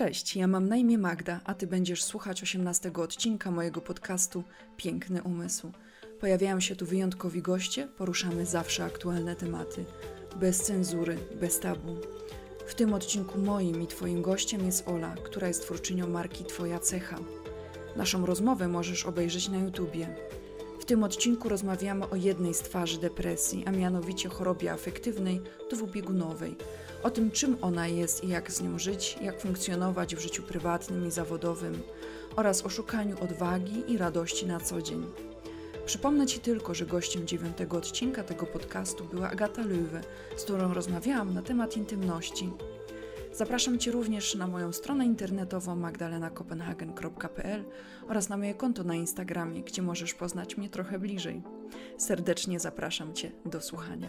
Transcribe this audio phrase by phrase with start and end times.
[0.00, 4.44] Cześć, ja mam na imię Magda, a ty będziesz słuchać 18 odcinka mojego podcastu
[4.76, 5.72] Piękny Umysł.
[6.20, 9.84] Pojawiają się tu wyjątkowi goście, poruszamy zawsze aktualne tematy.
[10.36, 11.96] Bez cenzury, bez tabu.
[12.66, 17.18] W tym odcinku moim i twoim gościem jest Ola, która jest twórczynią marki Twoja Cecha.
[17.96, 20.16] Naszą rozmowę możesz obejrzeć na YouTubie.
[20.90, 26.56] Tym odcinku rozmawiamy o jednej z twarzy depresji, a mianowicie chorobie afektywnej dwubiegunowej.
[27.02, 31.06] O tym, czym ona jest i jak z nią żyć, jak funkcjonować w życiu prywatnym
[31.06, 31.82] i zawodowym
[32.36, 35.06] oraz o szukaniu odwagi i radości na co dzień.
[35.86, 40.00] Przypomnę Ci tylko, że gościem dziewiątego odcinka tego podcastu była Agata Löwe,
[40.36, 42.50] z którą rozmawiałam na temat intymności.
[43.40, 47.64] Zapraszam Cię również na moją stronę internetową magdalenakopenhagen.pl
[48.08, 51.42] oraz na moje konto na Instagramie, gdzie możesz poznać mnie trochę bliżej.
[51.98, 54.08] Serdecznie zapraszam Cię do słuchania.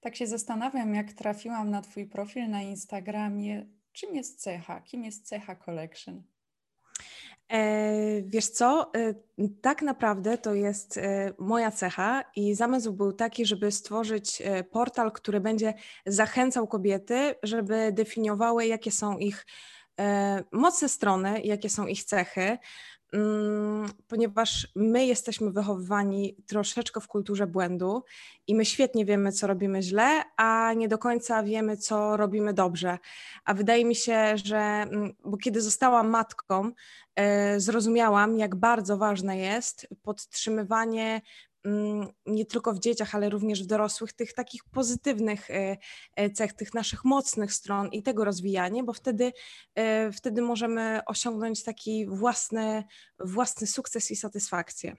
[0.00, 3.66] Tak się zastanawiam, jak trafiłam na Twój profil na Instagramie.
[3.92, 4.80] Czym jest cecha?
[4.80, 6.22] Kim jest cecha collection?
[7.48, 9.14] E, wiesz co, e,
[9.60, 15.40] tak naprawdę to jest e, moja cecha i zamysł był taki, żeby stworzyć portal, który
[15.40, 15.74] będzie
[16.06, 19.46] zachęcał kobiety, żeby definiowały, jakie są ich
[20.52, 22.58] mocne strony, jakie są ich cechy,
[24.08, 28.04] ponieważ my jesteśmy wychowywani troszeczkę w kulturze błędu
[28.46, 32.98] i my świetnie wiemy, co robimy źle, a nie do końca wiemy, co robimy dobrze.
[33.44, 36.70] A wydaje mi się, że, mm, bo kiedy zostałam matką,
[37.16, 41.20] e, zrozumiałam, jak bardzo ważne jest podtrzymywanie Mm,
[42.26, 45.76] nie tylko w dzieciach, ale również w dorosłych, tych takich pozytywnych e,
[46.16, 49.32] e, cech, tych naszych mocnych stron i tego rozwijanie, bo wtedy,
[49.74, 52.84] e, wtedy możemy osiągnąć taki własny,
[53.18, 54.96] własny sukces i satysfakcję.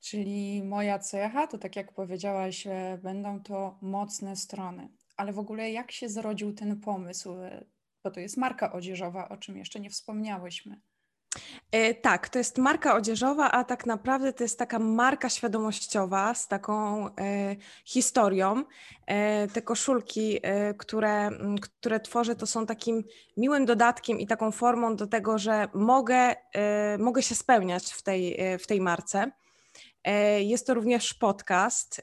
[0.00, 2.64] Czyli moja cecha, to tak jak powiedziałaś,
[3.02, 4.88] będą to mocne strony.
[5.16, 7.34] Ale w ogóle jak się zrodził ten pomysł?
[8.04, 10.80] Bo to jest marka odzieżowa, o czym jeszcze nie wspomniałyśmy.
[11.72, 16.48] E, tak, to jest marka odzieżowa, a tak naprawdę to jest taka marka świadomościowa z
[16.48, 18.64] taką e, historią.
[19.06, 21.30] E, te koszulki, e, które,
[21.60, 23.04] które tworzę, to są takim
[23.36, 28.40] miłym dodatkiem i taką formą do tego, że mogę, e, mogę się spełniać w tej,
[28.40, 29.30] e, w tej marce.
[30.38, 32.02] Jest to również podcast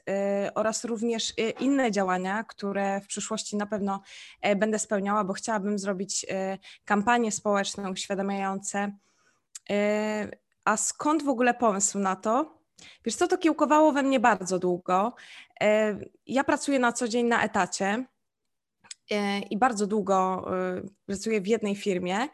[0.54, 4.00] oraz również inne działania, które w przyszłości na pewno
[4.56, 6.26] będę spełniała, bo chciałabym zrobić
[6.84, 8.92] kampanie społeczne uświadamiające
[10.64, 12.58] a skąd w ogóle pomysł na to?
[13.04, 15.14] Wiesz co, to kiełkowało we mnie bardzo długo.
[15.60, 18.04] E, ja pracuję na co dzień na etacie
[19.10, 20.46] e, i bardzo długo
[21.06, 22.28] pracuję w jednej firmie,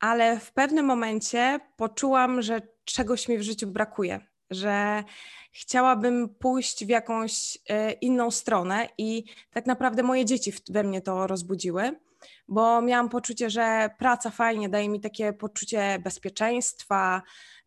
[0.00, 5.04] ale w pewnym momencie poczułam, że czegoś mi w życiu brakuje, że
[5.52, 7.58] chciałabym pójść w jakąś
[8.00, 12.00] inną stronę i tak naprawdę moje dzieci we mnie to rozbudziły
[12.48, 17.22] bo miałam poczucie, że praca fajnie daje mi takie poczucie bezpieczeństwa,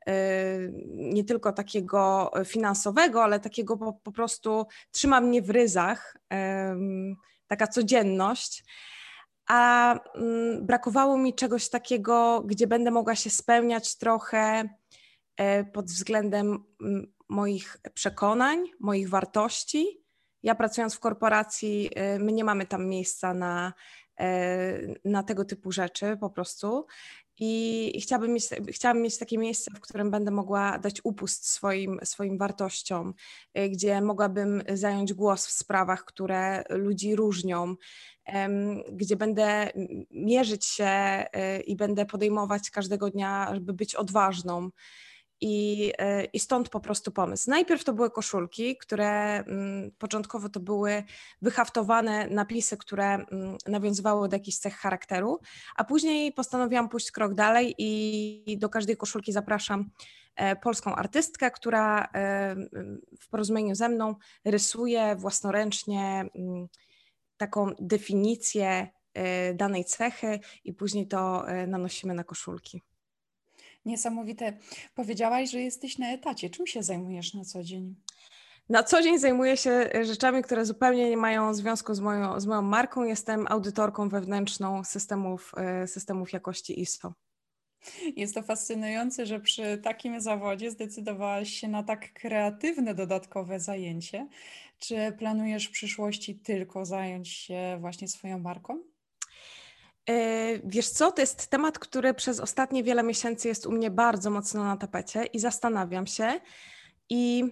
[0.10, 6.18] y, nie tylko takiego finansowego, ale takiego po, po prostu trzyma mnie w ryzach,
[7.48, 8.64] taka codzienność.
[9.48, 14.70] A mm, brakowało mi czegoś takiego, gdzie będę mogła się spełniać trochę
[15.38, 20.04] e, pod względem mm, moich przekonań, moich wartości.
[20.44, 23.74] Ja pracując w korporacji, y, my nie mamy tam miejsca na
[25.06, 26.86] na tego typu rzeczy po prostu.
[27.44, 32.38] I chciałabym mieć, chciałabym mieć takie miejsce, w którym będę mogła dać upust swoim, swoim
[32.38, 33.14] wartościom,
[33.54, 37.76] e, gdzie mogłabym zająć głos w sprawach, które ludzi różnią,
[38.92, 39.72] gdzie będę
[40.12, 44.70] mierzyć się e, i będę podejmować każdego dnia, żeby być odważną.
[45.41, 47.50] I, e, I stąd po prostu pomysł.
[47.50, 51.03] Najpierw to były koszulki, które mm, początkowo to były
[51.41, 55.40] wyhaftowane napisy, które mm, nawiązywały do jakichś cech charakteru,
[55.75, 59.90] a później postanowiłam pójść krok dalej i do każdej koszulki zapraszam
[60.35, 62.56] e, polską artystkę, która e,
[63.22, 64.16] w porozumieniu ze mną
[64.46, 66.68] rysuje własnoręcznie mm,
[67.38, 68.88] taką definicję
[69.56, 72.82] danej cechy i później to nanosimy na koszulki.
[73.86, 74.58] Niesamowite.
[74.96, 76.50] Powiedziałaś, że jesteś na etacie.
[76.50, 77.96] Czym się zajmujesz na co dzień?
[78.70, 82.46] Na co dzień zajmuję się e, rzeczami, które zupełnie nie mają związku z moją, z
[82.46, 83.04] moją marką.
[83.04, 87.14] Jestem audytorką wewnętrzną systemów, e, systemów jakości ISO.
[88.16, 94.28] Jest to fascynujące, że przy takim zawodzie zdecydowałaś się na tak kreatywne dodatkowe zajęcie.
[94.80, 98.91] Czy planujesz w przyszłości tylko zająć się właśnie swoją marką?
[100.09, 100.14] E,
[100.64, 104.64] wiesz co, to jest temat, który przez ostatnie wiele miesięcy jest u mnie bardzo mocno
[104.64, 106.40] na tapecie i zastanawiam się.
[107.09, 107.44] I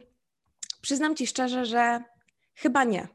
[0.81, 2.03] przyznam Ci szczerze, że
[2.55, 3.07] chyba nie.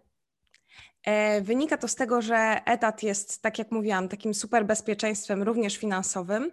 [1.05, 5.77] E, wynika to z tego, że etat jest, tak jak mówiłam, takim super bezpieczeństwem, również
[5.77, 6.51] finansowym,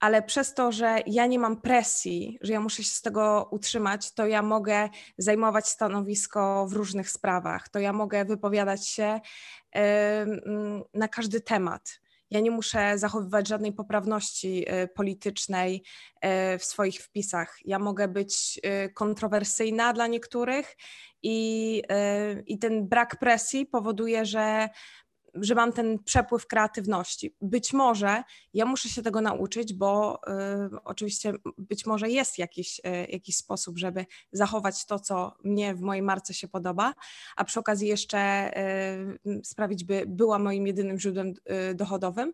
[0.00, 4.14] ale przez to, że ja nie mam presji, że ja muszę się z tego utrzymać,
[4.14, 9.20] to ja mogę zajmować stanowisko w różnych sprawach, to ja mogę wypowiadać się
[10.94, 12.00] na każdy temat.
[12.32, 15.84] Ja nie muszę zachowywać żadnej poprawności e, politycznej
[16.20, 17.56] e, w swoich wpisach.
[17.64, 20.76] Ja mogę być e, kontrowersyjna dla niektórych
[21.24, 21.82] i,
[22.46, 24.68] i ten brak presji powoduje, że
[25.34, 27.36] że mam ten przepływ kreatywności.
[27.40, 28.22] Być może
[28.54, 30.20] ja muszę się tego nauczyć, bo
[30.72, 35.80] y, oczywiście być może jest jakiś, y, jakiś sposób, żeby zachować to, co mnie w
[35.80, 36.94] mojej marce się podoba,
[37.36, 38.50] a przy okazji jeszcze
[39.26, 41.34] y, sprawić, by była moim jedynym źródłem
[41.74, 42.32] dochodowym.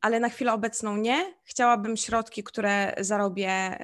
[0.00, 1.34] Ale na chwilę obecną nie.
[1.44, 3.78] Chciałabym środki, które zarobię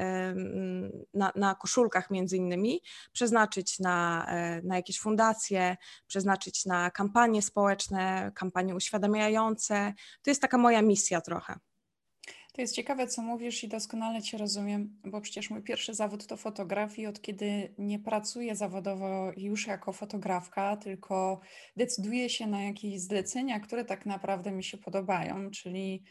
[1.15, 2.81] na, na koszulkach między innymi,
[3.13, 5.77] przeznaczyć na, e, na jakieś fundacje,
[6.07, 9.95] przeznaczyć na kampanie społeczne, kampanie uświadamiające.
[10.23, 11.59] To jest taka moja misja trochę.
[12.57, 16.37] To jest ciekawe, co mówisz i doskonale Cię rozumiem, bo przecież mój pierwszy zawód to
[16.37, 17.07] fotografii.
[17.07, 21.41] Od kiedy nie pracuję zawodowo już jako fotografka, tylko
[21.77, 26.03] decyduję się na jakieś zlecenia, które tak naprawdę mi się podobają, czyli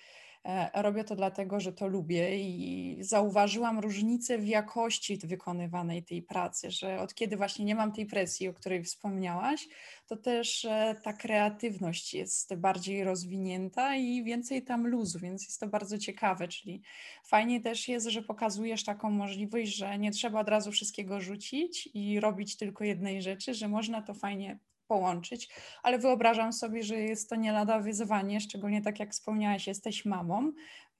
[0.73, 6.99] robię to dlatego, że to lubię i zauważyłam różnicę w jakości wykonywanej tej pracy, że
[7.01, 9.67] od kiedy właśnie nie mam tej presji, o której wspomniałaś,
[10.07, 15.67] to też e, ta kreatywność jest bardziej rozwinięta i więcej tam luzu, więc jest to
[15.67, 16.81] bardzo ciekawe, czyli
[17.23, 22.19] fajnie też jest, że pokazujesz taką możliwość, że nie trzeba od razu wszystkiego rzucić i
[22.19, 25.49] robić tylko jednej rzeczy, że można to fajnie połączyć,
[25.83, 30.51] ale wyobrażam sobie, że jest to nie lada wyzwanie, szczególnie tak jak wspomniałaś, jesteś mamą,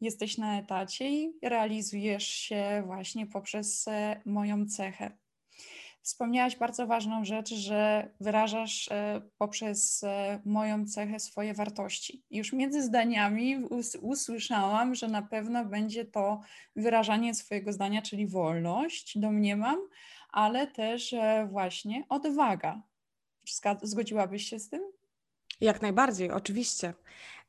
[0.02, 5.18] jesteś na etacie i realizujesz się właśnie poprzez e, moją cechę.
[6.02, 12.24] Wspomniałaś bardzo ważną rzecz, że wyrażasz e, poprzez e, moją cechę swoje wartości.
[12.32, 13.58] Już między zdaniami
[14.02, 16.42] usłyszałam, że na pewno będzie to
[16.76, 19.78] wyrażanie swojego zdania, czyli wolność, domniemam,
[20.32, 21.16] ale też
[21.50, 22.82] właśnie odwaga.
[23.82, 24.82] Zgodziłabyś się z tym?
[25.62, 26.94] Jak najbardziej, oczywiście.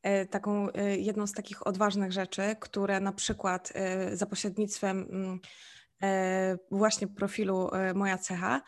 [0.02, 5.40] E, taką e, jedną z takich odważnych rzeczy, które na przykład e, za pośrednictwem mm,
[6.70, 8.62] właśnie profilu Moja Cecha,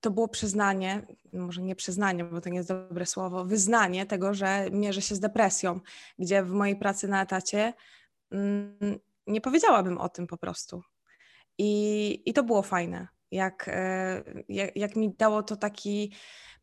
[0.00, 4.70] to było przyznanie, może nie przyznanie, bo to nie jest dobre słowo, wyznanie tego, że
[4.70, 5.80] mierzę się z depresją,
[6.18, 7.72] gdzie w mojej pracy na etacie
[8.30, 10.82] mm, nie powiedziałabym o tym po prostu.
[11.58, 16.12] I, i to było fajne jak, e, jak, jak mi dało to taki,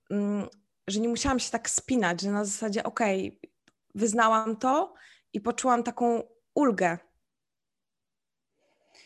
[0.10, 0.48] mm,
[0.88, 3.52] że nie musiałam się tak spinać, że na zasadzie okej, okay,
[3.96, 4.94] wyznałam to
[5.34, 6.24] i poczułam taką
[6.56, 6.98] ulgę.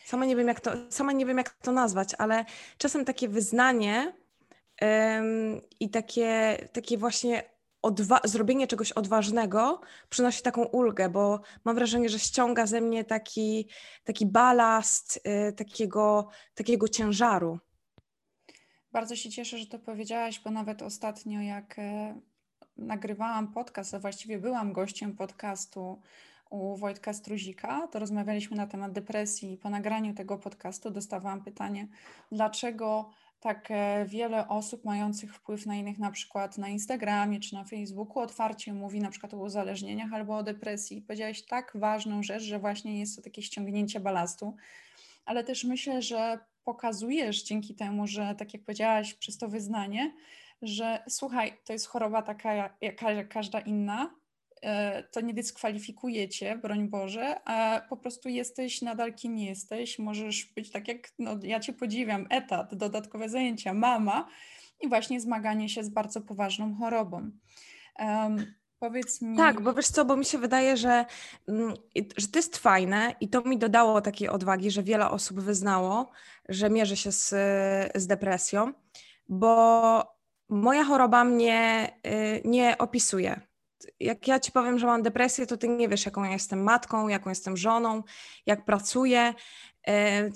[0.04, 2.44] Sama nie wiem, jak to, sama nie wiem, jak to nazwać, ale
[2.78, 4.12] czasem takie wyznanie
[5.80, 7.53] i takie, takie właśnie
[7.84, 13.68] odwa- zrobienie czegoś odważnego przynosi taką ulgę, bo mam wrażenie, że ściąga ze mnie taki,
[14.04, 17.58] taki balast y, takiego, takiego ciężaru.
[18.92, 22.14] Bardzo się cieszę, że to powiedziałaś, bo nawet ostatnio, jak e,
[22.76, 26.00] nagrywałam podcast, a właściwie byłam gościem podcastu
[26.50, 29.58] u Wojtka Struzika, to rozmawialiśmy na temat depresji.
[29.58, 31.88] Po nagraniu tego podcastu dostawałam pytanie,
[32.32, 33.10] dlaczego
[33.44, 38.22] tak e, wiele osób mających wpływ na innych, na przykład na Instagramie czy na Facebooku,
[38.22, 41.02] otwarcie mówi na przykład o uzależnieniach albo o depresji.
[41.02, 44.56] Powiedziałaś tak ważną rzecz, że właśnie jest to takie ściągnięcie balastu,
[45.24, 50.14] ale też myślę, że pokazujesz dzięki temu, że tak jak powiedziałaś, przez to wyznanie,
[50.62, 54.14] że słuchaj, to jest choroba taka jak każda inna,
[55.10, 59.98] to nie dyskwalifikuje cię, broń Boże, a po prostu jesteś nadal kim jesteś.
[59.98, 64.28] Możesz być tak jak, no ja cię podziwiam, etat, dodatkowe zajęcia, mama
[64.80, 67.30] i właśnie zmaganie się z bardzo poważną chorobą.
[67.98, 69.36] Um, powiedz mi.
[69.36, 71.04] Tak, bo wiesz co, bo mi się wydaje, że,
[71.48, 71.74] mm,
[72.16, 76.10] że to jest fajne i to mi dodało takiej odwagi, że wiele osób wyznało,
[76.48, 77.28] że mierzy się z,
[77.94, 78.72] z depresją,
[79.28, 80.14] bo
[80.48, 83.40] moja choroba mnie y, nie opisuje
[84.00, 87.08] jak ja ci powiem, że mam depresję, to ty nie wiesz, jaką ja jestem matką,
[87.08, 88.02] jaką jestem żoną,
[88.46, 89.34] jak pracuję.
[89.86, 90.30] E,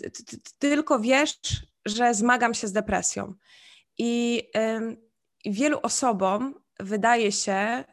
[0.59, 1.41] tylko wiesz,
[1.87, 3.35] że zmagam się z depresją.
[3.99, 4.43] I
[5.47, 7.85] wielu osobom wydaje się,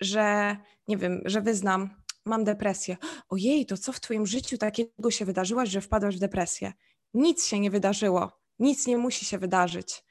[0.00, 0.56] że
[0.88, 1.90] nie wiem, że wyznam,
[2.24, 2.96] mam depresję.
[3.28, 6.72] Ojej, to co w twoim życiu takiego się wydarzyło, że wpadłaś w depresję?
[7.14, 8.40] Nic się nie wydarzyło.
[8.58, 10.04] Nic nie musi się wydarzyć.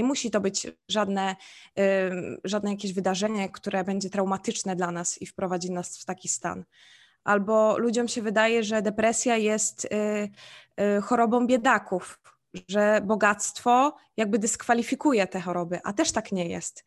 [0.00, 1.36] Nie musi to być żadne,
[2.44, 6.64] żadne jakieś wydarzenie, które będzie traumatyczne dla nas i wprowadzi nas w taki stan.
[7.24, 9.88] Albo ludziom się wydaje, że depresja jest y,
[10.98, 12.20] y, chorobą biedaków.
[12.68, 16.84] że bogactwo jakby dyskwalifikuje te choroby, a też tak nie jest.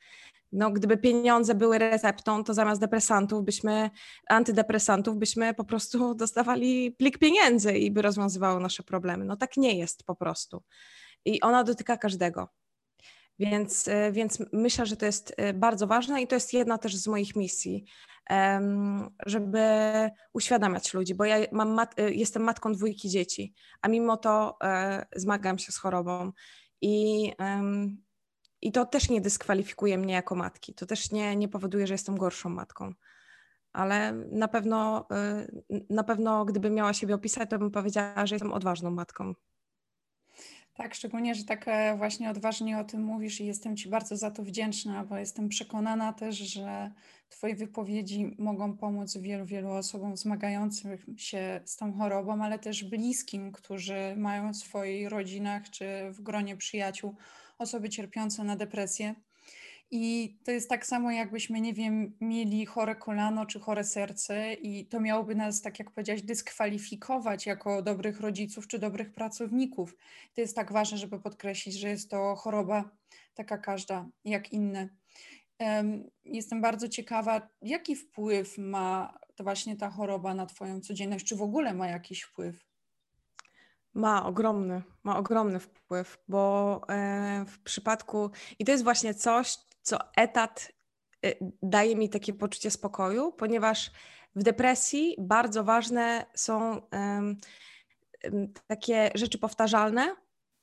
[0.52, 3.90] No, gdyby pieniądze były receptą, to zamiast depresantów byśmy,
[4.30, 9.26] antydepresantów, byśmy po prostu dostawali plik pieniędzy i by rozwiązywało nasze problemy.
[9.26, 10.64] No tak nie jest po prostu.
[11.26, 12.50] I ona dotyka każdego.
[13.40, 16.96] Więc, e, więc myślę, że to jest e, bardzo ważne i to jest jedna też
[16.96, 17.86] z moich misji,
[19.26, 19.60] żeby
[20.34, 24.58] uświadamiać ludzi, bo ja mat e, jestem matką dwójki dzieci, a mimo to
[25.16, 26.32] zmagam się z chorobą
[26.82, 27.32] i,
[28.62, 32.18] i to też nie dyskwalifikuje mnie jako matki, to też nie, nie powoduje, że jestem
[32.18, 32.94] gorszą matką.
[33.74, 35.08] Ale na pewno,
[35.90, 39.34] na pewno, gdybym miała siebie opisać, to bym powiedziała, że jestem odważną matką.
[40.74, 44.32] Tak, szczególnie, że tak e, właśnie odważnie o tym mówisz i jestem Ci bardzo za
[44.32, 46.92] to wdzięczna, bo jestem przekonana też, że
[47.34, 53.52] Twoje wypowiedzi mogą pomóc wielu, wielu osobom zmagającym się z tą chorobą, ale też bliskim,
[53.52, 57.16] którzy mają w swoich rodzinach czy w gronie przyjaciół
[57.58, 59.16] osoby cierpiące na depresję.
[59.96, 64.86] I to jest tak samo, jakbyśmy, nie wiem, mieli chore kolano czy chore serce, i
[64.86, 69.96] to miałoby nas, tak jak powiedziałaś, dyskwalifikować jako dobrych rodziców czy dobrych pracowników.
[70.36, 72.90] To jest tak ważne, żeby podkreślić, że jest to choroba
[73.34, 74.90] taka każda, jak inne.
[76.26, 81.42] Jestem bardzo ciekawa, jaki wpływ ma to właśnie ta choroba na Twoją codzienność, czy w
[81.42, 82.66] ogóle ma jakiś wpływ?
[83.94, 89.98] Ma ogromny, ma ogromny wpływ, bo e, w przypadku, i to jest właśnie coś, co
[90.18, 90.72] etat
[91.26, 93.92] y, daje mi takie poczucie spokoju, ponieważ
[94.36, 97.38] w depresji bardzo ważne są um,
[98.68, 100.16] takie rzeczy powtarzalne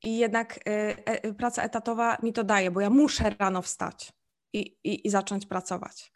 [0.03, 0.61] i jednak y,
[1.05, 4.13] e, praca etatowa mi to daje, bo ja muszę rano wstać
[4.53, 6.11] i, i, i zacząć pracować.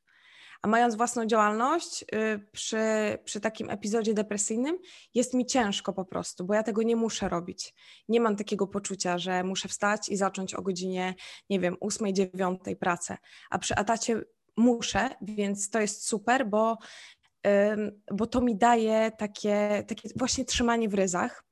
[0.62, 2.78] A mając własną działalność y, przy,
[3.26, 4.78] przy takim epizodzie depresyjnym,
[5.14, 7.74] jest mi ciężko po prostu, bo ja tego nie muszę robić.
[8.10, 11.16] Nie mam takiego poczucia, że muszę wstać i zacząć o godzinie,
[11.50, 13.18] nie wiem, 8, 9 pracę.
[13.50, 14.22] A przy etacie
[14.58, 16.78] muszę, więc to jest super, bo,
[18.12, 21.44] bo to mi daje takie, takie właśnie trzymanie w ryzach.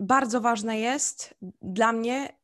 [0.00, 2.40] Bardzo ważne jest dla mnie,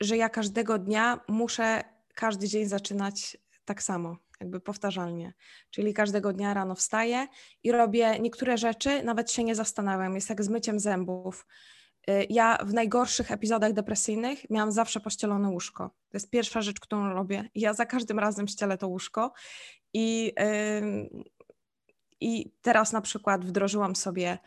[0.00, 1.84] że ja każdego dnia muszę
[2.14, 3.36] każdy dzień zaczynać
[3.70, 5.32] tak samo, jakby powtarzalnie.
[5.70, 7.26] Czyli każdego dnia rano wstaję
[7.62, 10.14] i robię niektóre rzeczy, nawet się nie zastanawiam.
[10.14, 11.46] Jest jak z myciem zębów.
[12.10, 15.88] Y, ja w najgorszych epizodach depresyjnych miałam zawsze pościelone łóżko.
[15.88, 17.48] To jest pierwsza rzecz, którą robię.
[17.54, 19.32] Ja za każdym razem ścielę to łóżko.
[19.94, 21.22] I, yy,
[22.20, 24.38] i teraz na przykład wdrożyłam sobie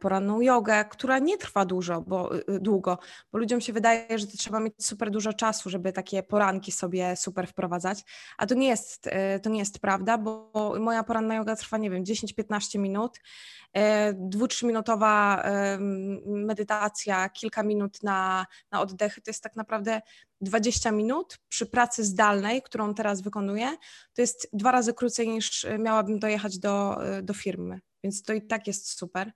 [0.00, 2.98] poranną jogę, która nie trwa dużo, bo, y, y, długo,
[3.32, 7.46] bo ludziom się wydaje, że trzeba mieć super dużo czasu, żeby takie poranki sobie super
[7.46, 8.04] wprowadzać,
[8.38, 11.90] a to nie jest, e, to nie jest prawda, bo moja poranna yoga trwa, nie
[11.90, 13.20] wiem, 10-15 minut,
[13.72, 15.42] e, dwu, trzyminutowa
[16.26, 20.00] medytacja, kilka minut na, na oddechy, to jest tak naprawdę
[20.40, 23.76] 20 minut przy pracy zdalnej, którą teraz wykonuję,
[24.14, 28.66] to jest dwa razy krócej niż miałabym dojechać do, do firmy, więc to i tak
[28.66, 29.32] jest super.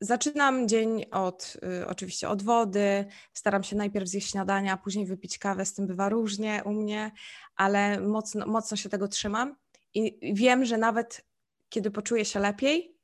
[0.00, 5.64] Zaczynam dzień od y, oczywiście od wody, staram się najpierw zjeść śniadania, później wypić kawę,
[5.64, 7.12] z tym bywa różnie u mnie,
[7.56, 9.56] ale mocno, mocno się tego trzymam
[9.94, 11.26] i wiem, że nawet
[11.68, 12.98] kiedy poczuję się lepiej,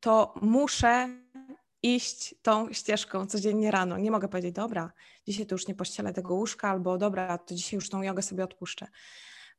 [0.00, 1.08] to muszę
[1.82, 3.98] iść tą ścieżką codziennie rano.
[3.98, 4.92] Nie mogę powiedzieć, dobra,
[5.26, 8.44] dzisiaj to już nie pościelę tego łóżka, albo dobra, to dzisiaj już tą jogę sobie
[8.44, 8.86] odpuszczę.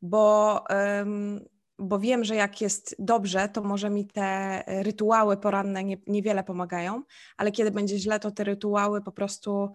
[0.01, 1.45] Bo um,
[1.81, 7.03] bo wiem, że jak jest dobrze, to może mi te rytuały poranne nie, niewiele pomagają,
[7.37, 9.71] ale kiedy będzie źle, to te rytuały po prostu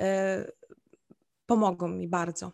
[0.00, 0.04] y,
[1.46, 2.52] pomogą mi bardzo.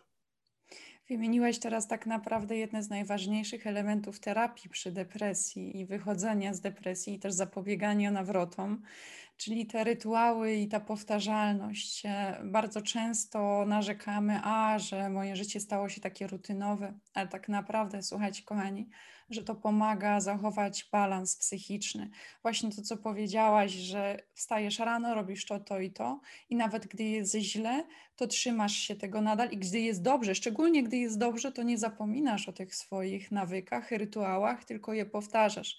[1.09, 7.13] Wymieniłeś teraz tak naprawdę jedne z najważniejszych elementów terapii przy depresji i wychodzenia z depresji
[7.13, 8.81] i też zapobiegania nawrotom,
[9.37, 12.05] czyli te rytuały i ta powtarzalność.
[12.05, 18.03] E, bardzo często narzekamy, a że moje życie stało się takie rutynowe, ale tak naprawdę,
[18.03, 18.89] słuchajcie, kochani,
[19.29, 22.09] że to pomaga zachować balans psychiczny.
[22.41, 27.03] Właśnie to, co powiedziałaś, że wstajesz rano, robisz to, to i to, i nawet gdy
[27.03, 27.83] jest źle,
[28.15, 31.77] to trzymasz się tego nadal, i gdy jest dobrze, szczególnie gdy jest dobrze, to nie
[31.77, 35.77] zapominasz o tych swoich nawykach, rytuałach, tylko je powtarzasz.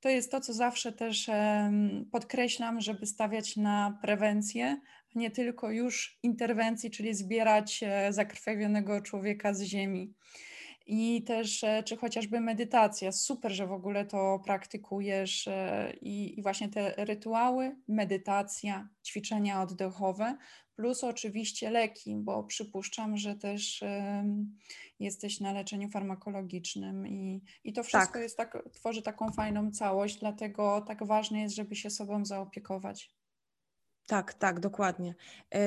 [0.00, 1.30] To jest to, co zawsze też
[2.12, 4.80] podkreślam, żeby stawiać na prewencję,
[5.16, 10.14] a nie tylko już interwencji, czyli zbierać e, zakrwawionego człowieka z ziemi.
[10.88, 13.12] I też e, czy chociażby medytacja.
[13.12, 20.36] Super, że w ogóle to praktykujesz e, i, i właśnie te rytuały, medytacja, ćwiczenia oddechowe,
[20.76, 24.56] plus oczywiście leki, bo przypuszczam, że też um,
[25.00, 28.22] jesteś na leczeniu farmakologicznym i, i to wszystko tak.
[28.22, 33.17] jest tak, tworzy taką fajną całość, dlatego tak ważne jest, żeby się sobą zaopiekować.
[34.08, 35.14] Tak, tak, dokładnie.
[35.54, 35.58] Y,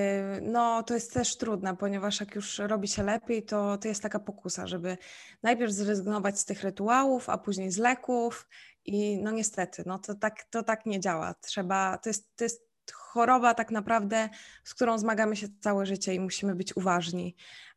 [0.41, 4.19] no, to jest też trudne, ponieważ jak już robi się lepiej, to, to jest taka
[4.19, 4.97] pokusa, żeby
[5.43, 8.47] najpierw zrezygnować z tych rytuałów, a później z leków.
[8.85, 11.33] I no niestety, no to tak, to tak nie działa.
[11.33, 12.61] Trzeba, to jest, to jest
[12.93, 14.29] choroba tak naprawdę,
[14.63, 17.35] z którą zmagamy się całe życie i musimy być uważni.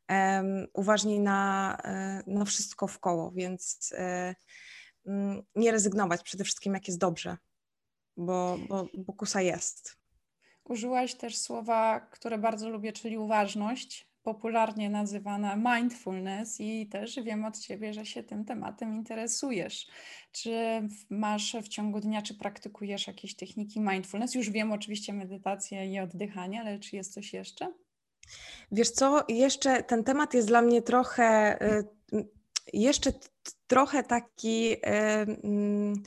[0.09, 3.92] Um, uważni na, e, na wszystko w koło, więc
[5.06, 7.37] um, nie rezygnować przede wszystkim, jak jest dobrze,
[8.16, 10.03] bo, bo, bo jest.
[10.64, 17.59] Użyłaś też słowa, które bardzo lubię, czyli uważność, popularnie nazywana mindfulness, i też wiem od
[17.59, 19.87] Ciebie, że się tym tematem interesujesz.
[20.33, 24.35] Czy masz w ciągu dnia, czy praktykujesz jakieś techniki mindfulness?
[24.35, 27.73] Już wiem oczywiście medytację i oddychanie, ale czy jest coś jeszcze?
[28.73, 31.59] Wiesz co, jeszcze ten temat jest dla mnie trochę,
[32.12, 32.28] y,
[32.73, 33.12] jeszcze
[33.66, 34.78] trochę taki y,
[35.44, 36.02] mm,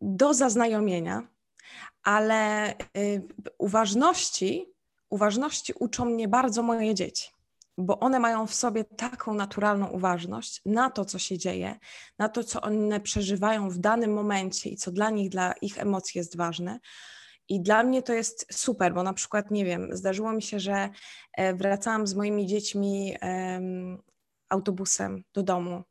[0.00, 1.29] do zaznajomienia
[2.02, 3.22] ale y,
[3.58, 4.66] uważności,
[5.10, 7.30] uważności uczą mnie bardzo moje dzieci,
[7.78, 11.78] bo one mają w sobie taką naturalną uważność na to, co się dzieje,
[12.18, 16.18] na to, co one przeżywają w danym momencie i co dla nich, dla ich emocji
[16.18, 16.80] jest ważne.
[17.48, 20.90] I dla mnie to jest super, bo na przykład, nie wiem, zdarzyło mi się, że
[21.32, 24.02] e, wracałam z moimi dziećmi um,
[24.48, 25.82] autobusem do domu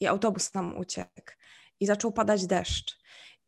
[0.00, 1.32] i autobus nam uciekł
[1.80, 2.98] i zaczął padać deszcz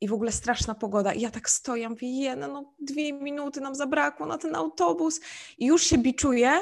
[0.00, 1.12] i w ogóle straszna pogoda.
[1.12, 5.21] I ja tak stoję, mówię, jene, no dwie minuty nam zabrakło na ten autobus
[5.59, 6.52] i już się biczuję,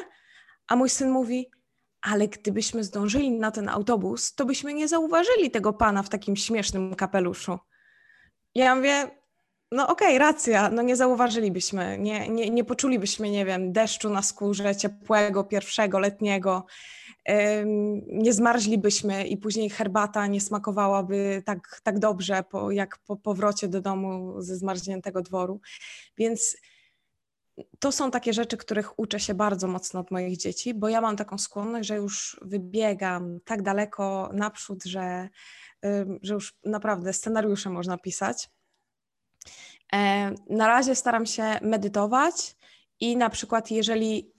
[0.69, 1.50] a mój syn mówi,
[2.02, 6.95] ale gdybyśmy zdążyli na ten autobus, to byśmy nie zauważyli tego pana w takim śmiesznym
[6.95, 7.59] kapeluszu.
[8.55, 9.11] Ja mówię,
[9.73, 14.23] no okej, okay, racja, no nie zauważylibyśmy, nie, nie, nie poczulibyśmy, nie wiem, deszczu na
[14.23, 16.66] skórze, ciepłego, pierwszego, letniego
[18.06, 23.80] nie zmarzlibyśmy i później herbata nie smakowałaby tak, tak dobrze, po, jak po powrocie do
[23.80, 25.61] domu ze zmarzniętego dworu.
[26.18, 26.56] Więc
[27.78, 31.16] to są takie rzeczy, których uczę się bardzo mocno od moich dzieci, bo ja mam
[31.16, 35.28] taką skłonność, że już wybiegam tak daleko naprzód, że,
[36.23, 38.51] że już naprawdę scenariusze można pisać.
[39.92, 42.57] E, na razie staram się medytować
[43.01, 44.33] i na przykład, jeżeli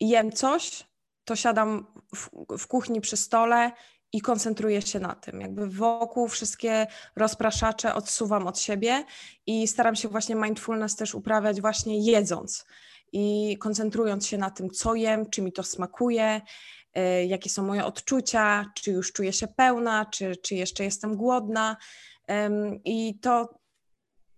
[0.00, 0.89] jem coś,
[1.30, 3.72] to siadam w, w kuchni przy stole
[4.12, 5.40] i koncentruję się na tym.
[5.40, 9.04] Jakby wokół wszystkie rozpraszacze odsuwam od siebie
[9.46, 12.64] i staram się właśnie mindfulness też uprawiać właśnie jedząc
[13.12, 16.40] i koncentrując się na tym, co jem, czy mi to smakuje,
[16.98, 21.76] y, jakie są moje odczucia, czy już czuję się pełna, czy, czy jeszcze jestem głodna.
[22.84, 23.59] I to,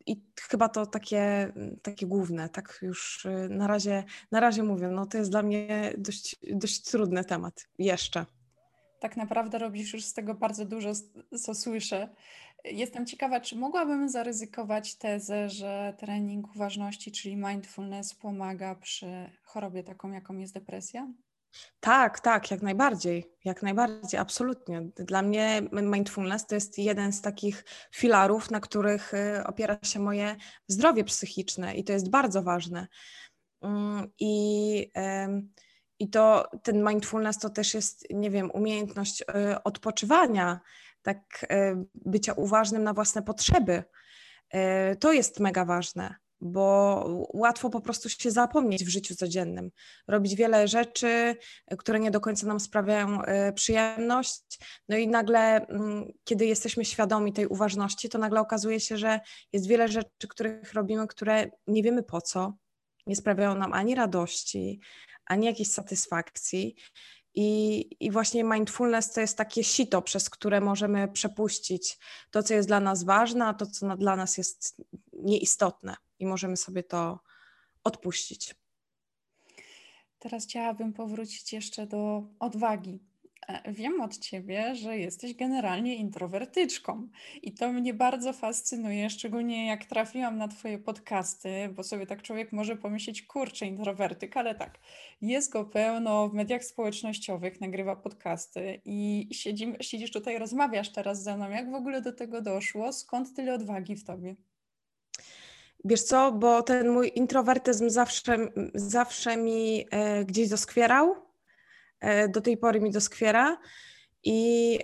[0.06, 5.06] i chyba to takie, takie główne, tak już y, na razie, na razie mówię, no
[5.06, 8.26] to jest dla mnie dość, dość trudny temat jeszcze.
[9.00, 10.92] Tak naprawdę robisz już z tego bardzo dużo,
[11.40, 12.08] co słyszę.
[12.64, 20.12] Jestem ciekawa, czy mogłabym zaryzykować tezę, że trening uważności, czyli mindfulness, pomaga przy chorobie taką,
[20.12, 21.08] jaką jest depresja?
[21.80, 24.82] Tak, tak, jak najbardziej, jak najbardziej, absolutnie.
[24.96, 30.36] Dla mnie mindfulness to jest jeden z takich filarów, na których y, opiera się moje
[30.68, 32.86] zdrowie psychiczne i to jest bardzo ważne.
[33.62, 34.92] Mm, I,
[35.98, 39.24] i to ten mindfulness to też jest, nie wiem, umiejętność y,
[39.64, 40.60] odpoczywania,
[41.02, 43.84] tak y, bycia uważnym na własne potrzeby.
[45.00, 49.70] To jest mega ważne bo łatwo po prostu się zapomnieć w życiu codziennym,
[50.08, 51.36] robić wiele rzeczy,
[51.78, 54.58] które nie do końca nam sprawiają e, przyjemność.
[54.88, 59.20] No i nagle, mm, kiedy jesteśmy świadomi tej uważności, to nagle okazuje się, że
[59.52, 62.54] jest wiele rzeczy, których robimy, które nie wiemy po co,
[63.06, 64.80] nie sprawiają nam ani radości,
[65.26, 66.76] ani jakiejś satysfakcji.
[67.34, 71.98] I, I właśnie mindfulness to jest takie sito, przez które możemy przepuścić
[72.30, 76.56] to, co jest dla nas ważne, a to, co dla nas jest nieistotne i możemy
[76.56, 77.20] sobie to
[77.84, 78.54] odpuścić.
[80.18, 83.11] Teraz chciałabym powrócić jeszcze do odwagi.
[83.48, 87.08] E, wiem od ciebie, że jesteś generalnie introwertyczką
[87.42, 92.52] i to mnie bardzo fascynuje, szczególnie jak trafiłam na twoje podcasty, bo sobie tak człowiek
[92.52, 94.78] może pomyśleć, kurczę, introwertyk, ale tak,
[95.20, 101.36] jest go pełno w mediach społecznościowych, nagrywa podcasty i siedzim, siedzisz tutaj, rozmawiasz teraz ze
[101.36, 101.50] mną.
[101.50, 102.92] Jak w ogóle do tego doszło?
[102.92, 104.36] Skąd tyle odwagi w tobie?
[105.84, 108.36] Wiesz co, bo ten mój introwertyzm zawsze,
[108.74, 111.31] zawsze mi e, gdzieś doskwierał,
[112.28, 113.58] do tej pory mi doskwiera
[114.24, 114.78] I,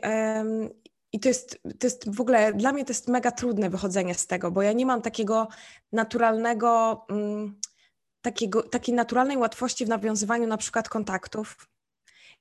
[1.12, 4.26] i to jest, to jest w ogóle, dla mnie to jest mega trudne wychodzenie z
[4.26, 5.48] tego, bo ja nie mam takiego
[5.92, 7.60] naturalnego, mm,
[8.22, 11.68] takiego, takiej naturalnej łatwości w nawiązywaniu na przykład kontaktów.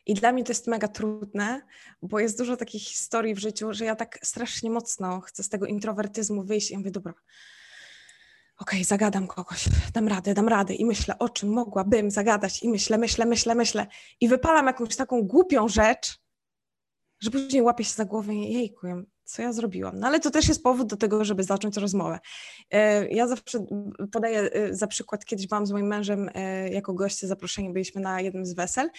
[0.06, 1.62] I dla mnie to jest mega trudne,
[2.02, 5.66] bo jest dużo takich historii w życiu, że ja tak strasznie mocno chcę z tego
[5.66, 7.14] introwertyzmu wyjść i mówię, dobra,
[8.58, 12.70] okej, okay, zagadam kogoś, dam radę, dam radę i myślę, o czym mogłabym zagadać i
[12.70, 13.88] myślę, myślę, myślę, myślę
[14.22, 16.20] i wypalam jakąś taką głupią rzecz,
[17.20, 18.88] że później łapię się za głowę i jejku,
[19.24, 20.00] co ja zrobiłam.
[20.00, 22.20] No ale to też jest powód do tego, żeby zacząć rozmowę.
[22.72, 23.66] E, ja zawsze
[24.12, 28.22] podaję e, za przykład, kiedyś byłam z moim mężem e, jako goście zaproszeni, byliśmy na
[28.22, 28.90] jednym z wesel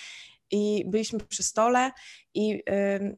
[0.50, 1.90] i byliśmy przy stole
[2.34, 2.62] i,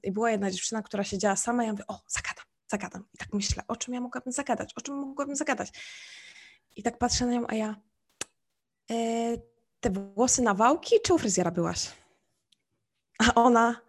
[0.03, 3.05] i była jedna dziewczyna, która siedziała sama i ja mówię, o, zagadam, zagadam.
[3.15, 5.69] I tak myślę, o czym ja mogłabym zagadać, o czym mogłabym zagadać.
[6.77, 7.77] I tak patrzę na nią, a ja,
[9.81, 11.91] te włosy na wałki czy u fryzjera byłaś?
[13.19, 13.81] A ona,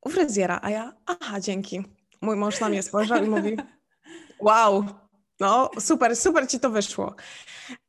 [0.00, 1.84] u fryzjera, a ja, aha, dzięki.
[2.20, 3.56] Mój mąż na mnie spojrzał i mówi,
[4.40, 4.84] wow,
[5.40, 7.14] no super, super ci to wyszło.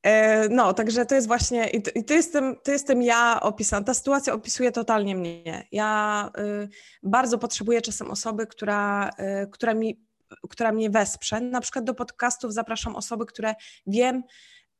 [0.03, 3.85] E, no, także to jest właśnie, i to, i to, jestem, to jestem ja opisana.
[3.85, 5.67] Ta sytuacja opisuje totalnie mnie.
[5.71, 6.29] Ja
[6.63, 6.69] y,
[7.03, 9.09] bardzo potrzebuję czasem osoby, która,
[9.43, 10.08] y, która, mi,
[10.49, 11.41] która mnie wesprze.
[11.41, 13.55] Na przykład do podcastów zapraszam osoby, które
[13.87, 14.23] wiem,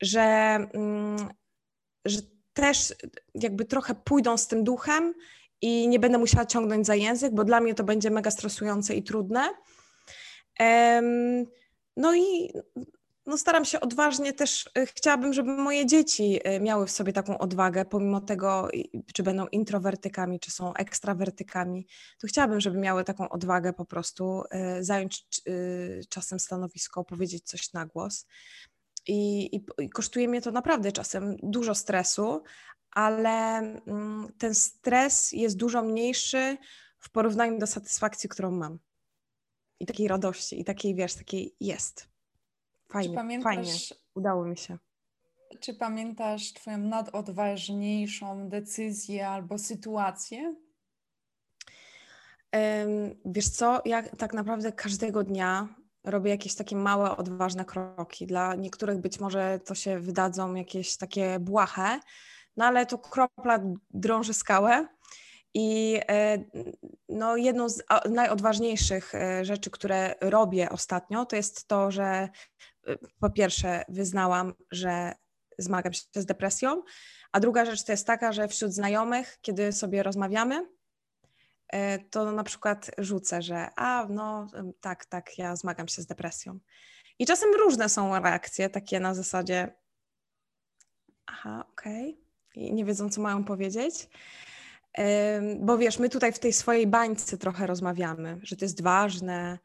[0.01, 1.33] że, y,
[2.05, 2.19] że
[2.53, 2.93] też
[3.35, 5.13] jakby trochę pójdą z tym duchem
[5.61, 9.03] i nie będę musiała ciągnąć za język, bo dla mnie to będzie mega stresujące i
[9.03, 9.49] trudne.
[11.97, 12.53] No i
[13.29, 17.37] no staram się odważnie też, e, chciałabym, żeby moje dzieci e, miały w sobie taką
[17.37, 18.67] odwagę, pomimo tego,
[19.13, 21.87] czy będą introwertykami, czy są ekstrawertykami,
[22.17, 25.25] to chciałabym, żeby miały taką odwagę po prostu e, zająć
[26.09, 28.25] czasem stanowisko, powiedzieć coś na głos.
[29.07, 32.43] I, i, I, kosztuje mnie to naprawdę czasem dużo stresu,
[32.91, 36.57] ale mm, ten stres jest dużo mniejszy
[36.99, 38.79] w porównaniu do satysfakcji, którą mam.
[39.79, 42.08] I takiej radości, i takiej, wiesz, takiej jest.
[42.91, 43.73] Fajnie, pamiętasz, fajnie.
[44.15, 44.77] Udało mi się.
[45.59, 50.55] Czy pamiętasz Twoją nadodważniejszą decyzję albo sytuację?
[52.53, 55.67] Um, wiesz co, ja tak naprawdę każdego dnia
[56.03, 58.27] robię jakieś takie małe, odważne kroki.
[58.27, 61.99] Dla niektórych być może to się wydadzą jakieś takie błahe,
[62.57, 64.87] no ale to kropla drąży skałę.
[65.53, 66.43] I e,
[67.09, 72.29] no, jedną z najodważniejszych e, rzeczy, które robię ostatnio, to jest to, że e,
[73.19, 75.13] po pierwsze wyznałam, że
[75.57, 76.83] zmagam się z depresją,
[77.31, 80.69] a druga rzecz to jest taka, że wśród znajomych, kiedy sobie rozmawiamy,
[82.09, 84.47] to na przykład rzucę, że a no
[84.81, 86.59] tak, tak, ja zmagam się z depresją.
[87.19, 89.75] I czasem różne są reakcje, takie na zasadzie
[91.25, 94.09] aha, okej, okay nie wiedzą, co mają powiedzieć.
[95.59, 99.59] Bo wiesz, my tutaj w tej swojej bańce trochę rozmawiamy, że to jest ważne.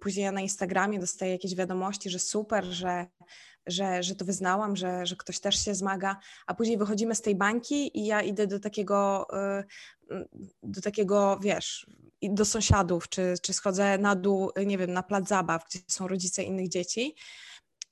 [0.00, 3.06] Później ja na Instagramie dostaję jakieś wiadomości, że super, że,
[3.66, 6.16] że, że to wyznałam, że, że ktoś też się zmaga,
[6.46, 9.26] a później wychodzimy z tej bańki i ja idę do takiego,
[10.10, 10.28] y,
[10.62, 11.86] do takiego, wiesz,
[12.22, 16.42] do sąsiadów, czy, czy schodzę na dół, nie wiem, na plac zabaw, gdzie są rodzice
[16.42, 17.14] innych dzieci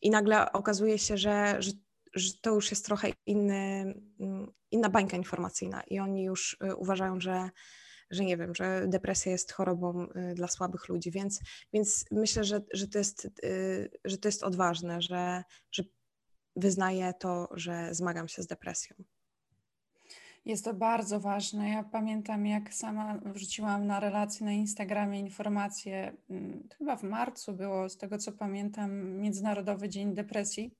[0.02, 1.70] i nagle okazuje się, że, że
[2.14, 7.20] że to już jest trochę inny, mm, inna bańka informacyjna i oni już y, uważają,
[7.20, 7.50] że,
[8.10, 11.40] że nie wiem, że depresja jest chorobą y, dla słabych ludzi, więc,
[11.72, 15.82] więc myślę, że, że, to jest, y, że to jest odważne, że, że
[16.56, 18.96] wyznaję to, że zmagam się z depresją.
[20.44, 21.70] Jest to bardzo ważne.
[21.70, 27.88] Ja pamiętam, jak sama wrzuciłam na relację na Instagramie informację, mm, chyba w marcu było,
[27.88, 30.74] z tego co pamiętam, Międzynarodowy Dzień Depresji.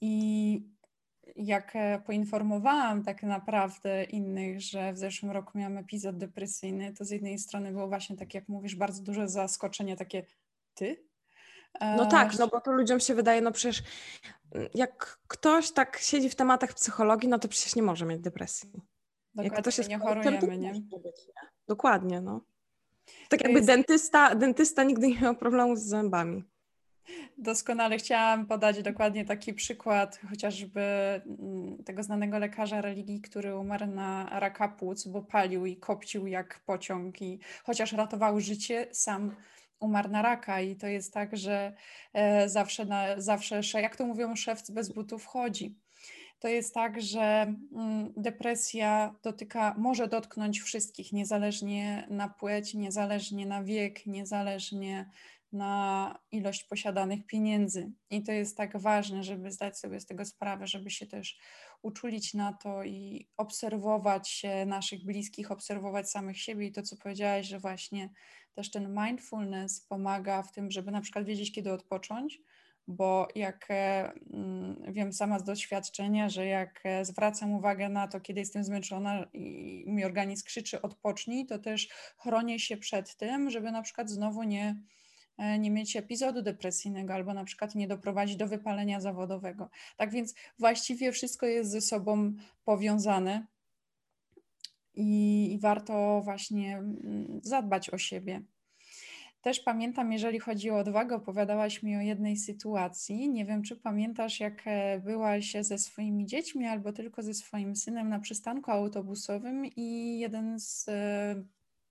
[0.00, 0.62] I
[1.36, 7.10] jak e, poinformowałam tak naprawdę innych, że w zeszłym roku miałam epizod depresyjny, to z
[7.10, 10.26] jednej strony było właśnie tak, jak mówisz, bardzo duże zaskoczenie, takie
[10.74, 11.04] ty?
[11.80, 13.82] No tak, no bo to ludziom się wydaje, no przecież
[14.54, 18.70] mm, jak ktoś tak siedzi w tematach psychologii, no to przecież nie może mieć depresji.
[19.34, 20.72] Dokładnie, jak ktoś jest nie chorujemy, nie?
[20.72, 20.82] nie?
[21.68, 22.40] Dokładnie, no.
[23.28, 23.66] Tak jakby jest...
[23.66, 26.44] dentysta, dentysta nigdy nie miał problemu z zębami.
[27.38, 34.40] Doskonale chciałam podać dokładnie taki przykład chociażby mm, tego znanego lekarza religii, który umarł na
[34.40, 39.36] raka płuc, bo palił i kopcił jak pociąg i chociaż ratował życie, sam
[39.80, 41.72] umarł na raka i to jest tak, że
[42.12, 45.78] e, zawsze, na, zawsze jak to mówią, szewc bez butów chodzi.
[46.40, 53.64] To jest tak, że mm, depresja dotyka, może dotknąć wszystkich, niezależnie na płeć, niezależnie na
[53.64, 55.10] wiek, niezależnie
[55.52, 57.92] na ilość posiadanych pieniędzy.
[58.10, 61.38] I to jest tak ważne, żeby zdać sobie z tego sprawę, żeby się też
[61.82, 66.66] uczulić na to i obserwować naszych bliskich, obserwować samych siebie.
[66.66, 68.10] I to, co powiedziałaś, że właśnie
[68.54, 72.40] też ten mindfulness pomaga w tym, żeby na przykład wiedzieć, kiedy odpocząć,
[72.88, 78.20] bo jak e, mm, wiem sama z doświadczenia, że jak e, zwracam uwagę na to,
[78.20, 83.72] kiedy jestem zmęczona i mi organizm krzyczy odpocznij, to też chronię się przed tym, żeby
[83.72, 84.82] na przykład znowu nie,
[85.58, 89.68] nie mieć epizodu depresyjnego albo na przykład nie doprowadzić do wypalenia zawodowego.
[89.96, 92.32] Tak więc właściwie wszystko jest ze sobą
[92.64, 93.46] powiązane
[94.94, 98.42] i, i warto właśnie mm, zadbać o siebie.
[99.42, 103.30] Też pamiętam, jeżeli chodzi o odwagę, opowiadałaś mi o jednej sytuacji.
[103.30, 108.08] Nie wiem, czy pamiętasz, jak e, byłaś ze swoimi dziećmi albo tylko ze swoim synem
[108.08, 111.44] na przystanku autobusowym i jeden z e,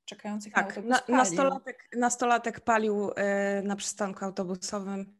[0.09, 1.17] czekających tak, na autobus na, palił.
[1.17, 5.19] nastolatek, nastolatek palił e, na przystanku autobusowym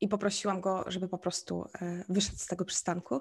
[0.00, 1.68] i poprosiłam go, żeby po prostu
[2.08, 3.20] wyszedł z tego przystanku.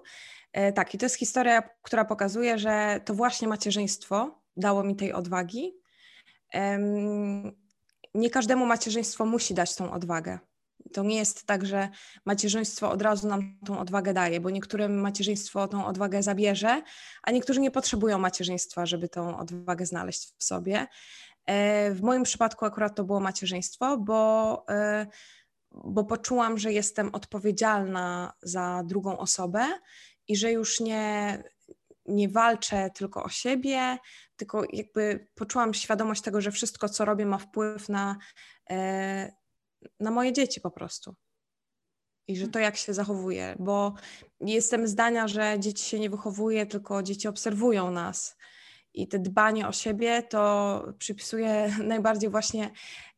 [0.75, 5.73] Tak, i to jest historia, która pokazuje, że to właśnie macierzyństwo dało mi tej odwagi
[8.15, 10.39] nie każdemu macierzyństwo musi dać tą odwagę.
[10.93, 11.89] To nie jest tak, że
[12.25, 16.81] macierzyństwo od razu nam tą odwagę daje, bo niektórym macierzyństwo tą odwagę zabierze,
[17.23, 20.87] a niektórzy nie potrzebują macierzyństwa, żeby tą odwagę znaleźć w sobie.
[21.45, 25.07] E, w moim przypadku akurat to było macierzyństwo, bo, e,
[25.71, 29.67] bo poczułam, że jestem odpowiedzialna za drugą osobę
[30.27, 31.43] i że już nie,
[32.05, 33.97] nie walczę tylko o siebie,
[34.35, 38.17] tylko jakby poczułam świadomość tego, że wszystko, co robię, ma wpływ na,
[38.69, 39.44] e,
[39.99, 41.15] na moje dzieci po prostu.
[42.27, 43.93] I że to jak się zachowuje, bo
[44.39, 48.37] jestem zdania, że dzieci się nie wychowuje, tylko dzieci obserwują nas.
[48.93, 52.71] I te dbanie o siebie to przypisuję najbardziej właśnie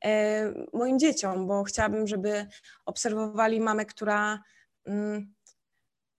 [0.06, 2.48] e, moim dzieciom, bo chciałabym, żeby
[2.86, 4.43] obserwowali mamę, która,
[4.86, 5.34] mm,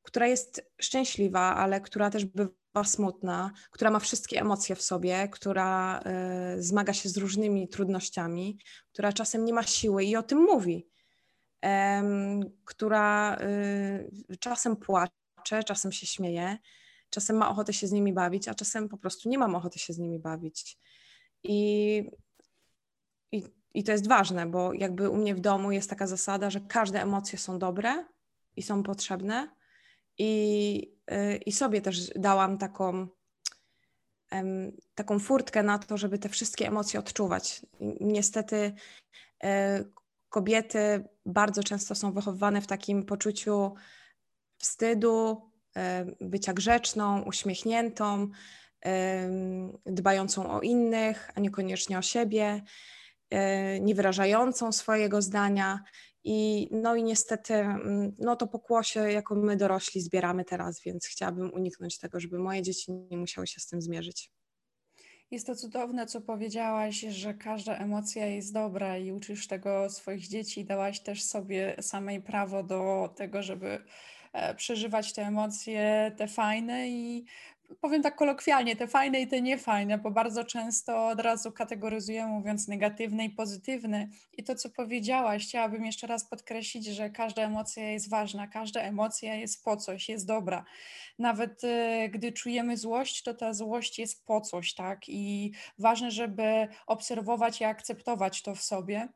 [0.03, 2.51] która jest szczęśliwa, ale która też bywa
[2.85, 6.01] smutna, która ma wszystkie emocje w sobie, która
[6.57, 8.59] y, zmaga się z różnymi trudnościami,
[8.93, 10.89] która czasem nie ma siły i o tym mówi,
[12.65, 13.37] która
[14.31, 16.59] y, czasem płacze, czasem się śmieje,
[17.11, 19.93] czasem ma ochotę się z nimi bawić, a czasem po prostu nie mam ochoty się
[19.93, 20.79] z nimi bawić.
[21.43, 22.11] I,
[23.33, 26.61] i, I to jest ważne, bo jakby u mnie w domu jest taka zasada, że
[26.61, 28.05] każde emocje są dobre
[28.57, 29.58] i są potrzebne
[30.19, 33.09] i, y, i sobie też dałam taką,
[34.95, 37.67] taką furtkę na to, żeby te wszystkie emocje odczuwać.
[38.01, 38.73] Niestety
[39.45, 39.85] e,
[40.29, 43.75] kobiety bardzo często są wychowywane w takim poczuciu
[44.59, 45.43] wstydu,
[45.77, 48.29] e, bycia grzeczną, uśmiechniętą,
[49.87, 52.63] dbającą o innych, a niekoniecznie o siebie,
[53.31, 55.85] e, nie wyrażającą swojego zdania.
[56.31, 61.55] I, no i niestety mm, no to pokłosie, jako my dorośli zbieramy teraz, więc chciałabym
[61.55, 64.33] uniknąć tego, żeby moje dzieci nie musiały się z tym zmierzyć.
[65.31, 70.65] Jest to cudowne, co powiedziałaś, że każda emocja jest dobra i uczysz tego swoich dzieci.
[70.65, 73.85] Dałaś też sobie samej prawo do tego, żeby
[74.33, 77.25] e, przeżywać te emocje, te fajne i
[77.81, 82.69] powiem tak kolokwialnie, te fajne i te niefajne, bo bardzo często od razu kategoryzujemy, mówiąc
[82.69, 84.09] negatywne i pozytywne.
[84.33, 89.35] I to, co powiedziałaś, chciałabym jeszcze raz podkreślić, że każda emocja jest ważna, każda emocja
[89.35, 90.65] jest po coś, jest dobra.
[91.19, 95.09] Nawet y, gdy czujemy złość, to ta złość jest po coś, tak?
[95.09, 99.09] I ważne, żeby obserwować i akceptować to w sobie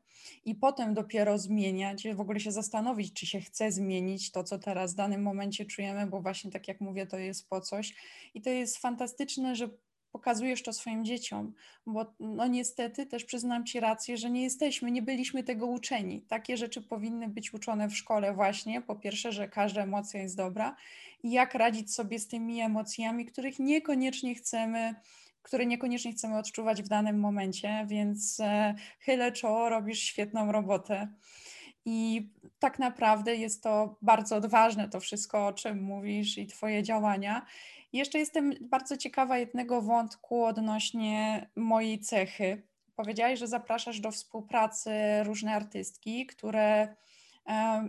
[0.45, 4.93] i potem dopiero zmieniać, w ogóle się zastanowić, czy się chce zmienić to, co teraz
[4.93, 7.95] w danym momencie czujemy, bo właśnie tak jak mówię, to jest po coś.
[8.33, 9.69] I to jest fantastyczne, że
[10.13, 11.53] pokazujesz to swoim dzieciom,
[11.85, 16.21] bo no niestety też przyznam Ci rację, że nie jesteśmy, nie byliśmy tego uczeni.
[16.21, 18.81] Takie rzeczy powinny być uczone w szkole właśnie.
[18.81, 20.75] Po pierwsze, że każda emocja jest dobra
[21.23, 24.95] i jak radzić sobie z tymi emocjami, których niekoniecznie chcemy
[25.43, 31.07] które niekoniecznie chcemy odczuwać w danym momencie, więc e, chylę czoło, robisz świetną robotę.
[31.85, 32.29] I
[32.59, 37.45] tak naprawdę jest to bardzo odważne, to wszystko, o czym mówisz i Twoje działania.
[37.93, 42.61] Jeszcze jestem bardzo ciekawa jednego wątku odnośnie mojej cechy.
[42.95, 44.91] Powiedziałaś, że zapraszasz do współpracy
[45.23, 46.95] różne artystki, które
[47.47, 47.87] e,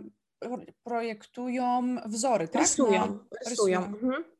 [0.83, 2.61] projektują wzory, tak?
[2.61, 3.01] Rysują.
[3.01, 3.19] rysują.
[3.49, 3.85] rysują.
[3.85, 4.34] Mhm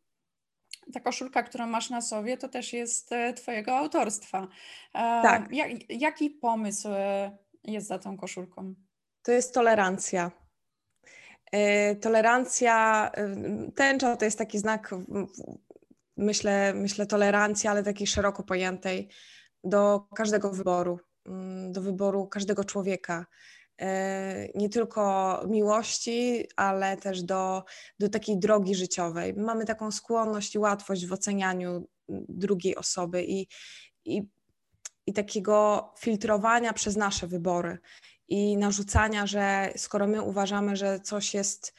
[0.93, 4.47] ta koszulka, którą masz na sobie, to też jest e, Twojego autorstwa.
[4.93, 5.51] E, tak.
[5.51, 8.75] Jak, jaki pomysł e, jest za tą koszulką?
[9.23, 10.31] To jest tolerancja.
[12.01, 13.11] Tolerancja,
[13.75, 14.95] tęcza to jest taki znak,
[16.17, 19.09] myślę, myślę tolerancji, ale takiej szeroko pojętej
[19.63, 20.99] do każdego wyboru.
[21.25, 23.25] mm, do wyboru każdego człowieka.
[23.81, 27.63] E, nie tylko miłości, ale też do,
[27.99, 29.33] do takiej drogi życiowej.
[29.33, 31.87] Mamy taką skłonność i łatwość w ocenianiu
[32.29, 33.47] drugiej osoby i,
[34.05, 34.23] i,
[35.07, 37.77] i takiego filtrowania przez nasze wybory
[38.27, 41.73] i narzucania, że skoro my uważamy, że coś jest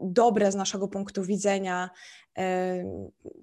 [0.00, 1.90] dobre z naszego punktu widzenia
[2.38, 2.84] e,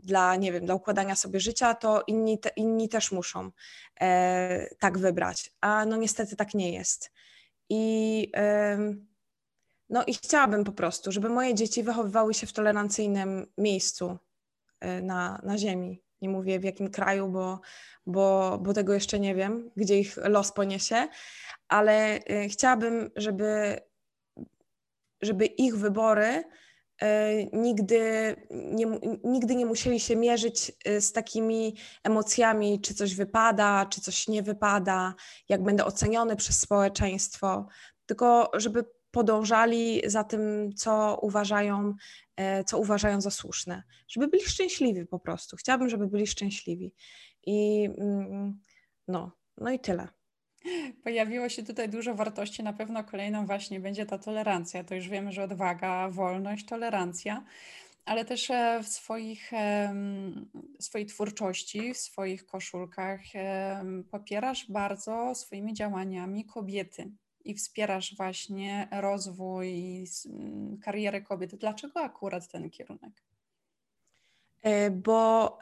[0.03, 3.51] dla, nie wiem, dla układania sobie życia, to inni, te, inni też muszą
[4.01, 5.53] e, tak wybrać.
[5.61, 7.11] A no niestety tak nie jest.
[7.69, 8.31] I,
[9.89, 14.17] no i chciałabym po prostu, żeby moje dzieci wychowywały się w tolerancyjnym miejscu
[15.01, 16.03] na, na ziemi.
[16.21, 17.61] Nie mówię w jakim kraju, bo,
[18.05, 21.07] bo, bo tego jeszcze nie wiem, gdzie ich los poniesie,
[21.67, 23.79] ale chciałabym, żeby,
[25.21, 26.43] żeby ich wybory
[27.03, 27.05] y,
[27.53, 28.85] nigdy nie,
[29.23, 34.43] nigdy nie musieli się mierzyć y, z takimi emocjami, czy coś wypada, czy coś nie
[34.43, 35.13] wypada,
[35.49, 37.67] jak będę oceniony przez społeczeństwo,
[38.05, 41.93] tylko żeby podążali za tym, co uważają,
[42.65, 45.57] co uważają za słuszne, żeby byli szczęśliwi po prostu.
[45.57, 46.93] Chciałabym, żeby byli szczęśliwi.
[47.45, 48.59] I mm,
[49.07, 50.07] no, no i tyle.
[51.03, 52.63] Pojawiło się tutaj dużo wartości.
[52.63, 54.83] Na pewno kolejną właśnie będzie ta tolerancja.
[54.83, 57.43] To już wiemy, że odwaga, wolność, tolerancja,
[58.05, 59.51] ale też e, w swoich,
[60.79, 63.21] swojej twórczości, w swoich koszulkach
[64.11, 67.11] popierasz bardzo swoimi działaniami kobiety
[67.45, 70.05] i wspierasz właśnie rozwój,
[70.81, 71.57] karierę kobiety.
[71.57, 73.23] Dlaczego akurat ten kierunek?
[74.63, 75.57] E, bo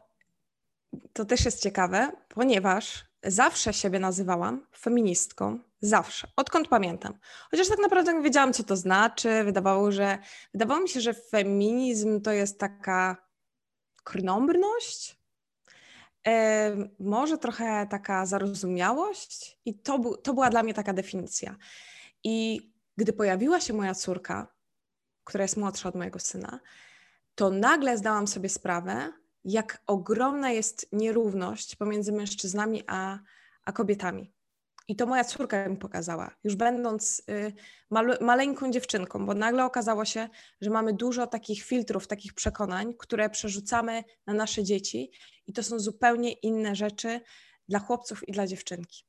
[1.14, 7.14] to też jest ciekawe, ponieważ zawsze siebie nazywałam feministką, zawsze, odkąd pamiętam.
[7.52, 9.44] Chociaż tak naprawdę nie wiedziałam, co to znaczy.
[9.44, 10.18] Wydawało, że,
[10.54, 13.18] wydawało mi się, że feminizm to jest taka
[14.04, 15.18] krnąbrność,
[17.00, 21.56] może trochę taka zarozumiałość i to, bu, to była dla mnie taka definicja.
[22.24, 22.62] I
[22.98, 24.48] gdy pojawiła się moja córka,
[25.24, 26.60] która jest młodsza od mojego syna,
[27.36, 29.14] to nagle zdałam sobie sprawę,
[29.46, 33.20] jak ogromna jest nierówność pomiędzy mężczyznami a,
[33.66, 34.34] a kobietami.
[34.88, 37.54] I to moja córka mi pokazała, już będąc y,
[37.90, 40.30] male, maleńką dziewczynką, bo nagle okazało się,
[40.62, 45.12] że mamy dużo takich filtrów, takich przekonań, które przerzucamy na nasze dzieci,
[45.48, 47.22] i to są zupełnie inne rzeczy
[47.70, 49.05] dla chłopców i dla dziewczynki.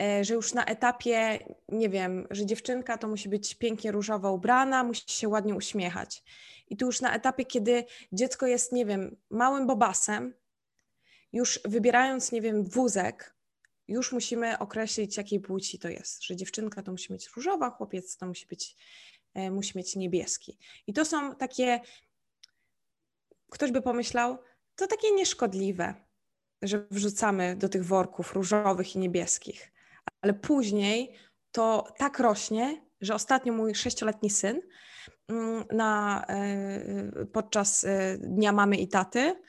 [0.00, 4.84] E, że już na etapie, nie wiem, że dziewczynka to musi być pięknie różowo ubrana,
[4.84, 6.22] musi się ładnie uśmiechać.
[6.68, 10.34] I tu już na etapie, kiedy dziecko jest, nie wiem, małym bobasem,
[11.32, 13.34] już wybierając, nie wiem, wózek,
[13.88, 16.24] już musimy określić, jakiej płci to jest.
[16.24, 18.76] Że dziewczynka to musi mieć różowa, chłopiec to musi być,
[19.34, 20.58] e, musi mieć niebieski.
[20.86, 21.80] I to są takie,
[23.50, 24.38] ktoś by pomyślał,
[24.76, 25.94] to takie nieszkodliwe,
[26.62, 29.72] że wrzucamy do tych worków różowych i niebieskich.
[30.22, 31.14] Ale później
[31.52, 34.60] to tak rośnie, że ostatnio mój sześcioletni syn
[35.30, 39.42] Mm, na, e, podczas e, Dnia Mamy i Taty.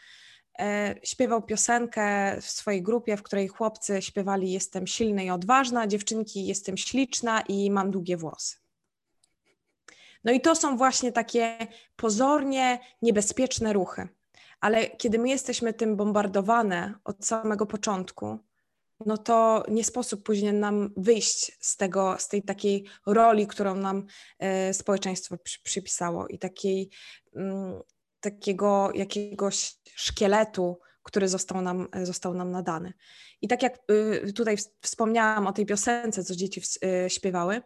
[0.59, 6.47] E, śpiewał piosenkę w swojej grupie, w której chłopcy śpiewali Jestem silna i odważna, dziewczynki
[6.47, 8.57] Jestem śliczna i mam długie włosy.
[10.23, 11.57] No i to są właśnie takie
[11.95, 14.07] pozornie niebezpieczne ruchy.
[14.59, 18.39] Ale kiedy my jesteśmy tym bombardowane od samego początku,
[19.05, 24.05] no to nie sposób później nam wyjść z tego, z tej takiej roli, którą nam
[24.39, 26.89] e, społeczeństwo przy, przypisało i takiej,
[27.35, 27.81] mm,
[28.19, 32.93] takiego jakiegoś szkieletu, który został nam, został nam nadany.
[33.41, 33.77] I tak jak
[34.27, 36.61] y, tutaj wspomniałam o tej piosence, co dzieci
[37.05, 37.61] y, śpiewały,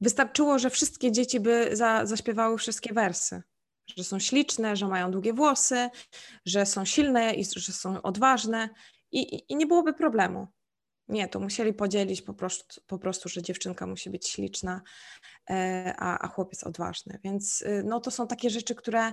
[0.00, 3.42] wystarczyło, że wszystkie dzieci by za, zaśpiewały wszystkie wersy.
[3.96, 5.88] Że są śliczne, że mają długie włosy,
[6.46, 8.68] że są silne i że są odważne
[9.12, 10.46] i, i nie byłoby problemu.
[11.08, 14.82] Nie, to musieli podzielić po prostu, po prostu że dziewczynka musi być śliczna,
[15.50, 17.18] e, a, a chłopiec odważny.
[17.24, 19.12] Więc y, no, to są takie rzeczy, które,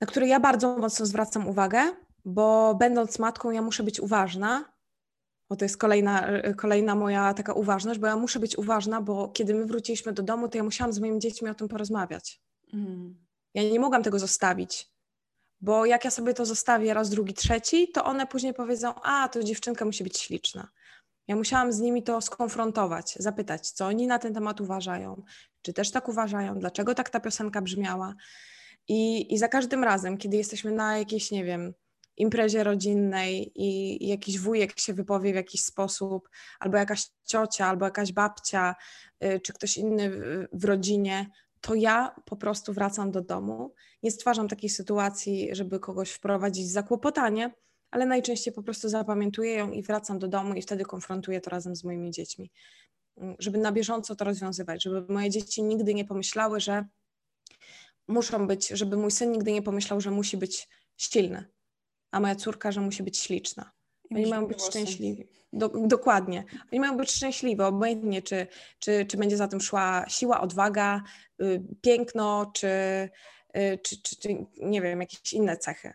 [0.00, 1.82] na które ja bardzo mocno zwracam uwagę,
[2.24, 4.72] bo będąc matką, ja muszę być uważna.
[5.48, 9.28] Bo to jest kolejna, y, kolejna moja taka uważność, bo ja muszę być uważna, bo
[9.28, 12.40] kiedy my wróciliśmy do domu, to ja musiałam z moimi dziećmi o tym porozmawiać.
[12.72, 13.26] Mm.
[13.54, 14.97] Ja nie mogłam tego zostawić.
[15.60, 19.42] Bo jak ja sobie to zostawię raz, drugi, trzeci, to one później powiedzą, a to
[19.42, 20.68] dziewczynka musi być śliczna.
[21.28, 25.22] Ja musiałam z nimi to skonfrontować, zapytać, co oni na ten temat uważają,
[25.62, 28.14] czy też tak uważają, dlaczego tak ta piosenka brzmiała.
[28.88, 31.74] I, i za każdym razem, kiedy jesteśmy na jakiejś, nie wiem,
[32.16, 36.28] imprezie rodzinnej i, i jakiś wujek się wypowie w jakiś sposób,
[36.60, 38.74] albo jakaś ciocia, albo jakaś babcia,
[39.24, 41.26] y, czy ktoś inny w, w rodzinie,
[41.60, 43.74] to ja po prostu wracam do domu.
[44.02, 47.54] Nie stwarzam takiej sytuacji, żeby kogoś wprowadzić w zakłopotanie,
[47.90, 51.76] ale najczęściej po prostu zapamiętuję ją i wracam do domu i wtedy konfrontuję to razem
[51.76, 52.50] z moimi dziećmi,
[53.16, 56.84] mm, żeby na bieżąco to rozwiązywać, żeby moje dzieci nigdy nie pomyślały, że
[58.08, 61.44] muszą być, żeby mój syn nigdy nie pomyślał, że musi być silny,
[62.10, 63.72] a moja córka, że musi być śliczna.
[64.14, 65.28] Oni mają być szczęśliwi.
[65.52, 66.44] Do, dokładnie.
[66.72, 68.46] Oni mają być szczęśliwi, obojętnie czy,
[68.78, 71.02] czy, czy będzie za tym szła siła, odwaga,
[71.42, 72.68] y, piękno, czy,
[73.82, 75.94] czy, czy, czy, nie wiem, jakieś inne cechy.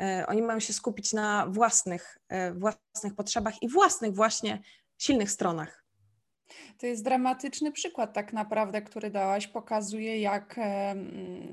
[0.00, 4.62] Y, oni mają się skupić na własnych, y, własnych potrzebach i własnych właśnie
[4.98, 5.81] silnych stronach.
[6.78, 9.46] To jest dramatyczny przykład tak naprawdę, który dałaś.
[9.46, 10.60] Pokazuje, jak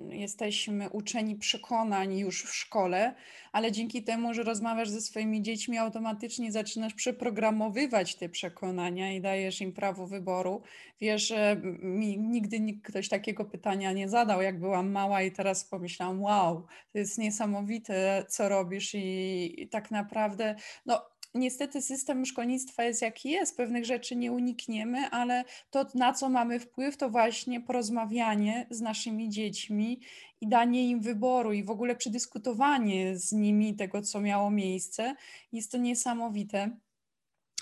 [0.10, 3.16] jesteśmy uczeni przekonań już w szkole,
[3.52, 9.62] ale dzięki temu, że rozmawiasz ze swoimi dziećmi, automatycznie zaczynasz przeprogramowywać te przekonania i dajesz
[9.62, 10.62] im prawo wyboru.
[11.02, 11.34] Wiesz,
[11.82, 16.66] mi nigdy nikt ktoś takiego pytania nie zadał, jak byłam mała i teraz pomyślałam, wow,
[16.92, 21.02] to jest niesamowite, co robisz i tak naprawdę, no
[21.34, 26.60] niestety system szkolnictwa jest jaki jest, pewnych rzeczy nie unikniemy, ale to, na co mamy
[26.60, 30.02] wpływ, to właśnie porozmawianie z naszymi dziećmi
[30.42, 35.16] i danie im wyboru i w ogóle przedyskutowanie z nimi tego, co miało miejsce.
[35.52, 36.70] Jest to niesamowite.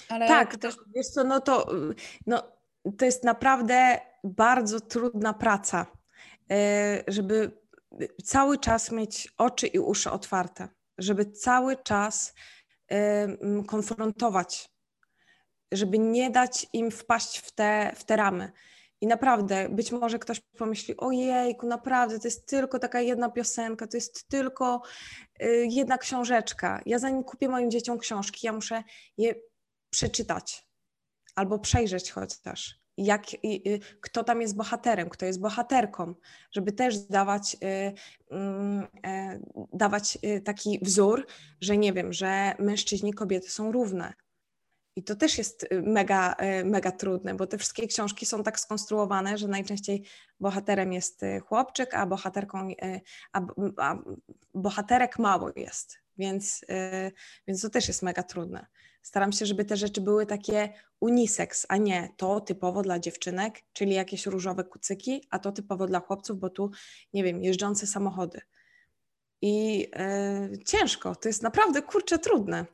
[0.10, 0.76] Ale tak, też...
[0.96, 1.68] wiesz co, no to,
[2.28, 2.44] no,
[2.98, 5.86] to jest naprawdę bardzo trudna praca,
[6.52, 7.52] e, żeby
[8.24, 12.34] cały czas mieć oczy i uszy otwarte, żeby cały czas
[13.68, 14.70] konfrontować,
[15.72, 18.52] żeby nie dać im wpaść w te, w te ramy.
[19.02, 23.98] I naprawdę, być może ktoś pomyśli, ojejku, naprawdę, to jest tylko taka jedna piosenka, to
[23.98, 24.82] jest tylko
[25.42, 26.82] y, jedna książeczka.
[26.86, 28.84] Ja zanim kupię moim dzieciom książki, ja muszę
[29.18, 29.36] je
[29.90, 30.68] przeczytać
[31.36, 32.87] albo przejrzeć chociaż.
[32.98, 33.24] Jak,
[34.02, 36.16] kto tam jest bohaterem, kto jest bohaterką,
[36.52, 37.94] żeby też dawać, y,
[38.32, 39.40] mm, e,
[39.74, 41.28] dawać y, taki wzór,
[41.62, 44.14] że nie wiem, że mężczyźni i kobiety są równe.
[44.96, 46.36] I to też jest y, mega,
[46.66, 50.04] mega trudne, bo te wszystkie książki są tak skonstruowane, że najczęściej
[50.40, 52.68] bohaterem jest chłopczyk, a bohaterką,
[53.34, 53.42] a,
[53.78, 53.98] a
[54.54, 55.98] bohaterek mało jest.
[56.18, 56.66] Więc,
[57.48, 58.68] więc to też jest mega trudne.
[59.02, 63.94] Staram się, żeby te rzeczy były takie unisex, a nie to typowo dla dziewczynek, czyli
[63.94, 66.72] jakieś różowe kucyki, a to typowo dla chłopców, bo tu,
[67.14, 68.42] nie wiem, jeżdżące samochody.
[69.42, 72.66] I yy, ciężko, to jest naprawdę kurczę trudne.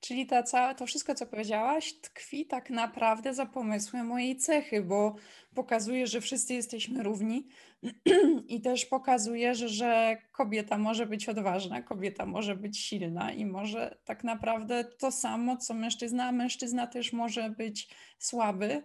[0.00, 5.14] Czyli ta cała, to wszystko, co powiedziałaś, tkwi tak naprawdę za pomysłem mojej cechy, bo
[5.54, 7.48] pokazuje, że wszyscy jesteśmy równi
[8.48, 13.98] i też pokazuje, że, że kobieta może być odważna, kobieta może być silna i może
[14.04, 17.88] tak naprawdę to samo, co mężczyzna, a mężczyzna też może być
[18.18, 18.82] słaby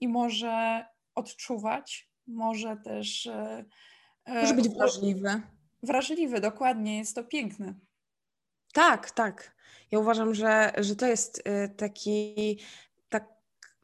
[0.00, 0.84] i może
[1.14, 3.26] odczuwać, może też.
[3.26, 3.64] E,
[4.26, 5.42] może być wrażliwy.
[5.82, 7.74] Wrażliwy, dokładnie, jest to piękne.
[8.76, 9.56] Tak, tak.
[9.90, 12.60] Ja uważam, że, że to jest y, taki,
[13.08, 13.28] tak,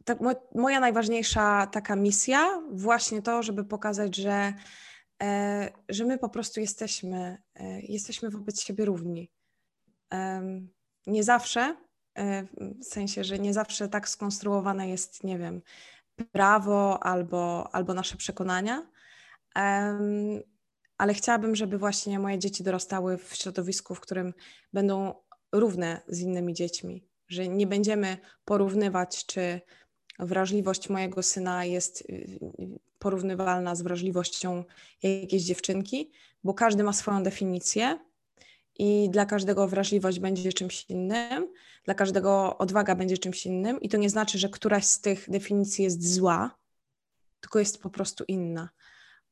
[0.05, 0.19] tak,
[0.55, 4.53] moja najważniejsza taka misja, właśnie to, żeby pokazać, że,
[5.23, 9.31] e, że my po prostu jesteśmy, e, jesteśmy wobec siebie równi.
[11.07, 11.77] Nie zawsze,
[12.19, 12.43] e,
[12.81, 15.63] w sensie, że nie zawsze tak skonstruowane jest, nie wiem,
[16.33, 18.87] prawo albo, albo nasze przekonania,
[21.03, 24.35] ale chciałabym, żeby właśnie moje dzieci dorastały w środowisku, w którym
[24.73, 25.15] będą
[25.53, 29.61] równe z innymi dziećmi, że nie będziemy porównywać, czy
[30.19, 32.39] wrażliwość mojego syna jest y, y,
[32.99, 34.65] porównywalna z wrażliwością
[35.03, 36.11] jakiejś dziewczynki,
[36.45, 37.99] bo każdy ma swoją definicję
[38.79, 41.49] i dla każdego wrażliwość będzie czymś innym,
[41.85, 45.85] dla każdego odwaga będzie czymś innym i to nie znaczy, że któraś z tych definicji
[45.85, 46.59] jest zła,
[47.41, 48.69] tylko jest po prostu inna.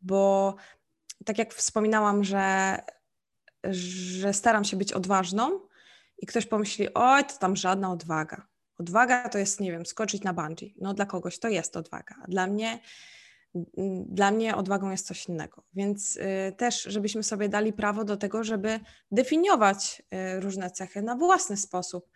[0.02, 0.56] Bo
[1.24, 2.78] tak jak wspominałam, że,
[3.64, 5.60] że staram się być odważną,
[6.20, 8.46] i ktoś pomyśli, oj, to tam żadna odwaga.
[8.78, 10.74] Odwaga to jest, nie wiem, skoczyć na bungee.
[10.80, 12.14] No dla kogoś to jest odwaga.
[12.28, 12.78] Dla mnie,
[14.06, 15.62] dla mnie odwagą jest coś innego.
[15.74, 20.02] Więc y, też, żebyśmy sobie dali prawo do tego, żeby definiować
[20.36, 22.10] y, różne cechy na własny sposób.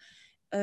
[0.55, 0.59] Y,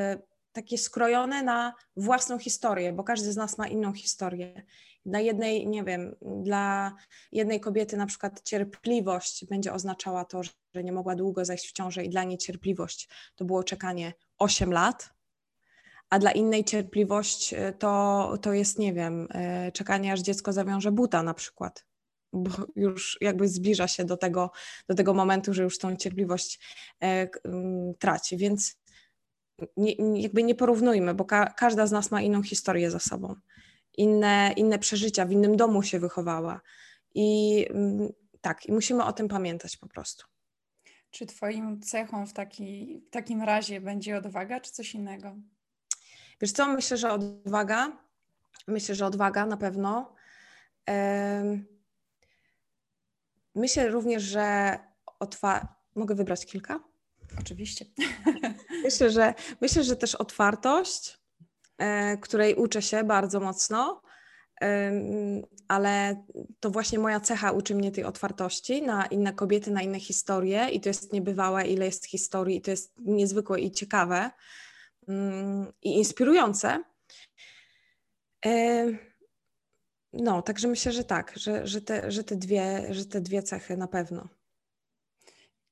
[0.52, 4.64] takie skrojone na własną historię, bo każdy z nas ma inną historię.
[5.06, 6.95] Dla jednej, nie wiem, dla
[7.32, 12.04] jednej kobiety na przykład cierpliwość będzie oznaczała to, że nie mogła długo zajść w ciążę
[12.04, 15.14] i dla niej cierpliwość to było czekanie 8 lat,
[16.10, 20.91] a dla innej cierpliwość e, to, to jest, nie wiem, e, czekanie aż dziecko zawiąże
[20.91, 21.86] buta na przykład,
[22.34, 24.52] bo już jakby zbliża się do tego,
[24.88, 26.60] do tego momentu, że już tą cierpliwość
[27.04, 27.30] e,
[27.99, 28.82] traci, więc
[29.78, 33.36] nie, jakby nie porównujmy, bo ka każda z nas ma inną historię za sobą
[33.98, 36.62] inne, inne przeżycia, w innym domu się wychowała.
[37.16, 38.10] I mm,
[38.42, 40.26] tak, i musimy o tym pamiętać po prostu.
[41.12, 45.36] Czy Twoim cechą w, taki, w takim razie będzie odwaga, czy coś innego?
[46.42, 47.98] Wiesz co, myślę, że odwaga.
[48.68, 50.16] Myślę, że odwaga na pewno.
[53.56, 54.78] Myślę również, że
[55.20, 55.82] otwa...
[55.96, 56.80] Mogę wybrać kilka?
[57.39, 57.86] Oczywiście.
[58.84, 61.21] Myślę, że, myślę, że też otwartość,
[62.22, 64.02] której uczę się bardzo mocno,
[65.68, 66.24] ale
[66.60, 70.82] to właśnie moja cecha uczy mnie tej otwartości na inne kobiety, na inne historie i
[70.82, 74.32] to jest niebywałe, ile jest historii i to jest niezwykłe i ciekawe
[75.08, 76.84] mm, i inspirujące.
[80.14, 83.78] No, także myślę, że tak, że, że, te, że, te dwie, że te dwie cechy
[83.78, 84.28] na pewno.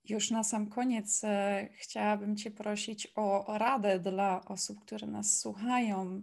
[0.09, 6.21] Już na sam koniec e, chciałabym Cię prosić o radę dla osób, które nas słuchają.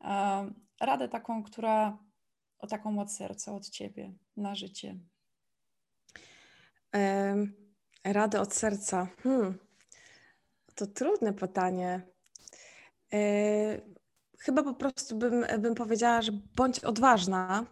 [0.00, 0.50] E,
[0.80, 1.98] radę taką, która
[2.58, 4.96] o taką od serca, od Ciebie na życie.
[8.04, 9.06] Radę od serca.
[9.22, 9.58] Hmm.
[10.74, 12.02] To trudne pytanie.
[13.12, 13.18] E,
[14.38, 17.66] chyba po prostu bym, bym powiedziała, że bądź odważna,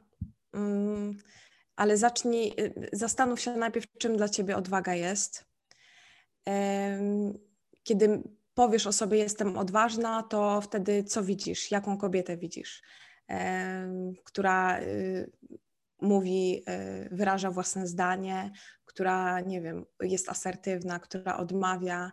[0.52, 1.18] mm,
[1.76, 2.54] ale zacznij,
[2.92, 5.47] zastanów się najpierw, czym dla ciebie odwaga jest.
[7.82, 8.22] Kiedy
[8.54, 11.70] powiesz o sobie, jestem odważna, to wtedy co widzisz?
[11.70, 12.82] Jaką kobietę widzisz?
[14.24, 15.30] Która y,
[16.00, 16.64] mówi,
[17.04, 18.50] y, wyraża własne zdanie,
[18.84, 22.12] która, nie wiem, jest asertywna, która odmawia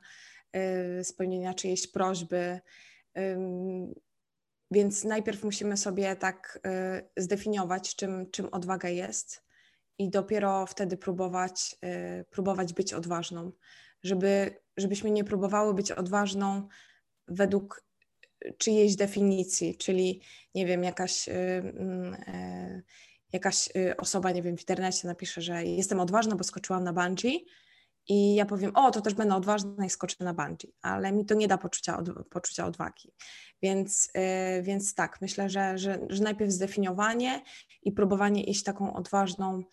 [1.04, 2.60] spełnienia czyjejś prośby.
[4.72, 6.60] Więc najpierw musimy sobie tak
[7.18, 9.46] y, zdefiniować, czym, czym odwaga jest,
[9.98, 11.76] i dopiero wtedy próbować,
[12.22, 13.52] y, próbować być odważną,
[14.06, 16.68] żeby, żebyśmy nie próbowały być odważną
[17.28, 17.86] według
[18.58, 20.22] czyjejś definicji, czyli
[20.56, 22.82] nie wiem, jakaś, y, mm, e,
[23.34, 27.46] jakaś osoba, nie wiem, w internecie napisze, że jestem odważna, bo skoczyłam na bungee
[28.08, 31.36] i ja powiem, o, to też będę odważna i skoczę na bungee, ale mi to
[31.36, 33.12] nie da poczucia, od, poczucia odwagi.
[33.62, 37.44] Więc, yy, więc tak, myślę, że, że, że najpierw zdefiniowanie
[37.84, 39.64] i próbowanie iść taką odważną,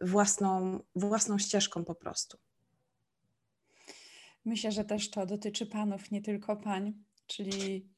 [0.00, 2.38] własną, własną ścieżką po prostu.
[4.44, 6.94] Myślę, że też to dotyczy panów, nie tylko pań,
[7.26, 7.94] czyli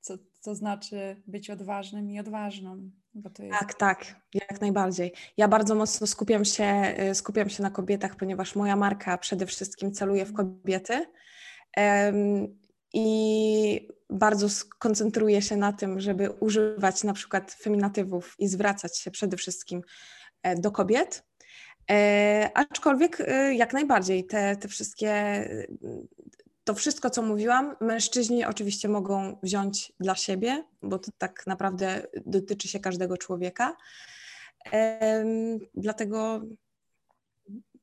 [0.00, 2.90] co to znaczy być odważnym i odważną.
[3.14, 3.58] Jest...
[3.60, 5.12] Tak, tak, jak najbardziej.
[5.36, 9.92] Ja bardzo mocno skupiam się, y, skupiam się na kobietach, ponieważ moja marka przede wszystkim
[9.92, 11.06] celuje w kobiety.
[11.76, 12.58] Um,
[12.92, 19.36] I bardzo skoncentruję się na tym, żeby używać na przykład feminatywów i zwracać się przede
[19.36, 19.82] wszystkim
[20.42, 21.27] e, do kobiet.
[21.90, 25.44] E, aczkolwiek e, jak najbardziej te, te wszystkie
[26.64, 32.68] to wszystko, co mówiłam, mężczyźni oczywiście mogą wziąć dla siebie, bo to tak naprawdę dotyczy
[32.68, 33.76] się każdego człowieka.
[35.74, 36.40] Dlatego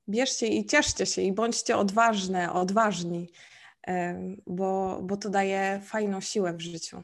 [0.10, 3.32] bierzcie i cieszcie się i bądźcie odważne, odważni,
[4.48, 7.04] bo, bo to daje fajną siłę w życiu.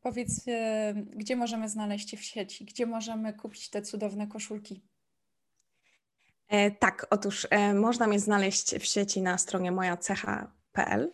[0.00, 0.44] Powiedz,
[1.10, 2.64] gdzie możemy znaleźć Cię w sieci?
[2.64, 4.82] Gdzie możemy kupić te cudowne koszulki?
[6.48, 11.12] E, tak, otóż e, można mnie znaleźć w sieci na stronie mojacecha.pl,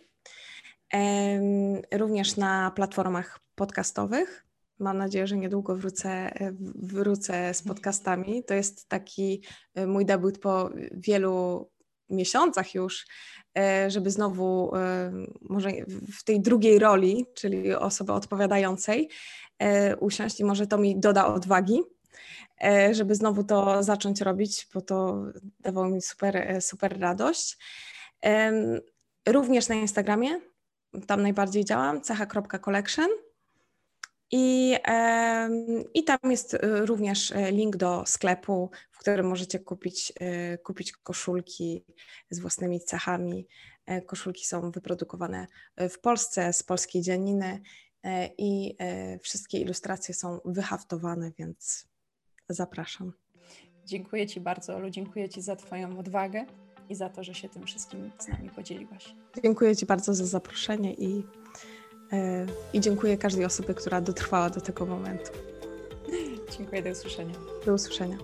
[1.91, 4.45] również na platformach podcastowych.
[4.79, 8.43] Mam nadzieję, że niedługo wrócę, e, wrócę z podcastami.
[8.43, 9.43] To jest taki
[9.87, 11.69] mój debiut po wielu
[12.09, 13.05] miesiącach już,
[13.87, 14.71] żeby znowu
[15.41, 15.69] może
[16.19, 19.09] w tej drugiej roli, czyli osoby odpowiadającej,
[19.99, 21.81] usiąść i może to mi doda odwagi
[22.91, 25.23] żeby znowu to zacząć robić, bo to
[25.59, 27.57] dawało mi super, e, super radość.
[29.27, 30.41] Również na Instagramie,
[31.07, 33.07] tam najbardziej działam, cecha.collection.
[34.31, 34.75] I,
[35.93, 40.13] I tam jest e, również link do sklepu, w którym możecie kupić,
[40.63, 41.85] kupić koszulki
[42.29, 43.47] z własnymi cechami.
[44.05, 45.47] Koszulki są wyprodukowane
[45.77, 47.61] w Polsce z polskiej dzianiny
[48.37, 48.77] i
[49.21, 51.87] wszystkie ilustracje są wyhaftowane, więc
[52.49, 53.13] zapraszam.
[53.85, 54.89] Dziękuję Ci bardzo, Olu.
[54.89, 56.45] Dziękuję Ci za Twoją odwagę
[56.89, 59.15] i za to, że się tym wszystkim z nami podzieliłaś.
[59.43, 61.23] Dziękuję Ci bardzo za zaproszenie i, yy,
[62.73, 65.31] i dziękuję każdej osobie, która dotrwała do tego momentu.
[66.57, 67.35] Dziękuję, do usłyszenia.
[67.65, 68.17] Do usłyszenia.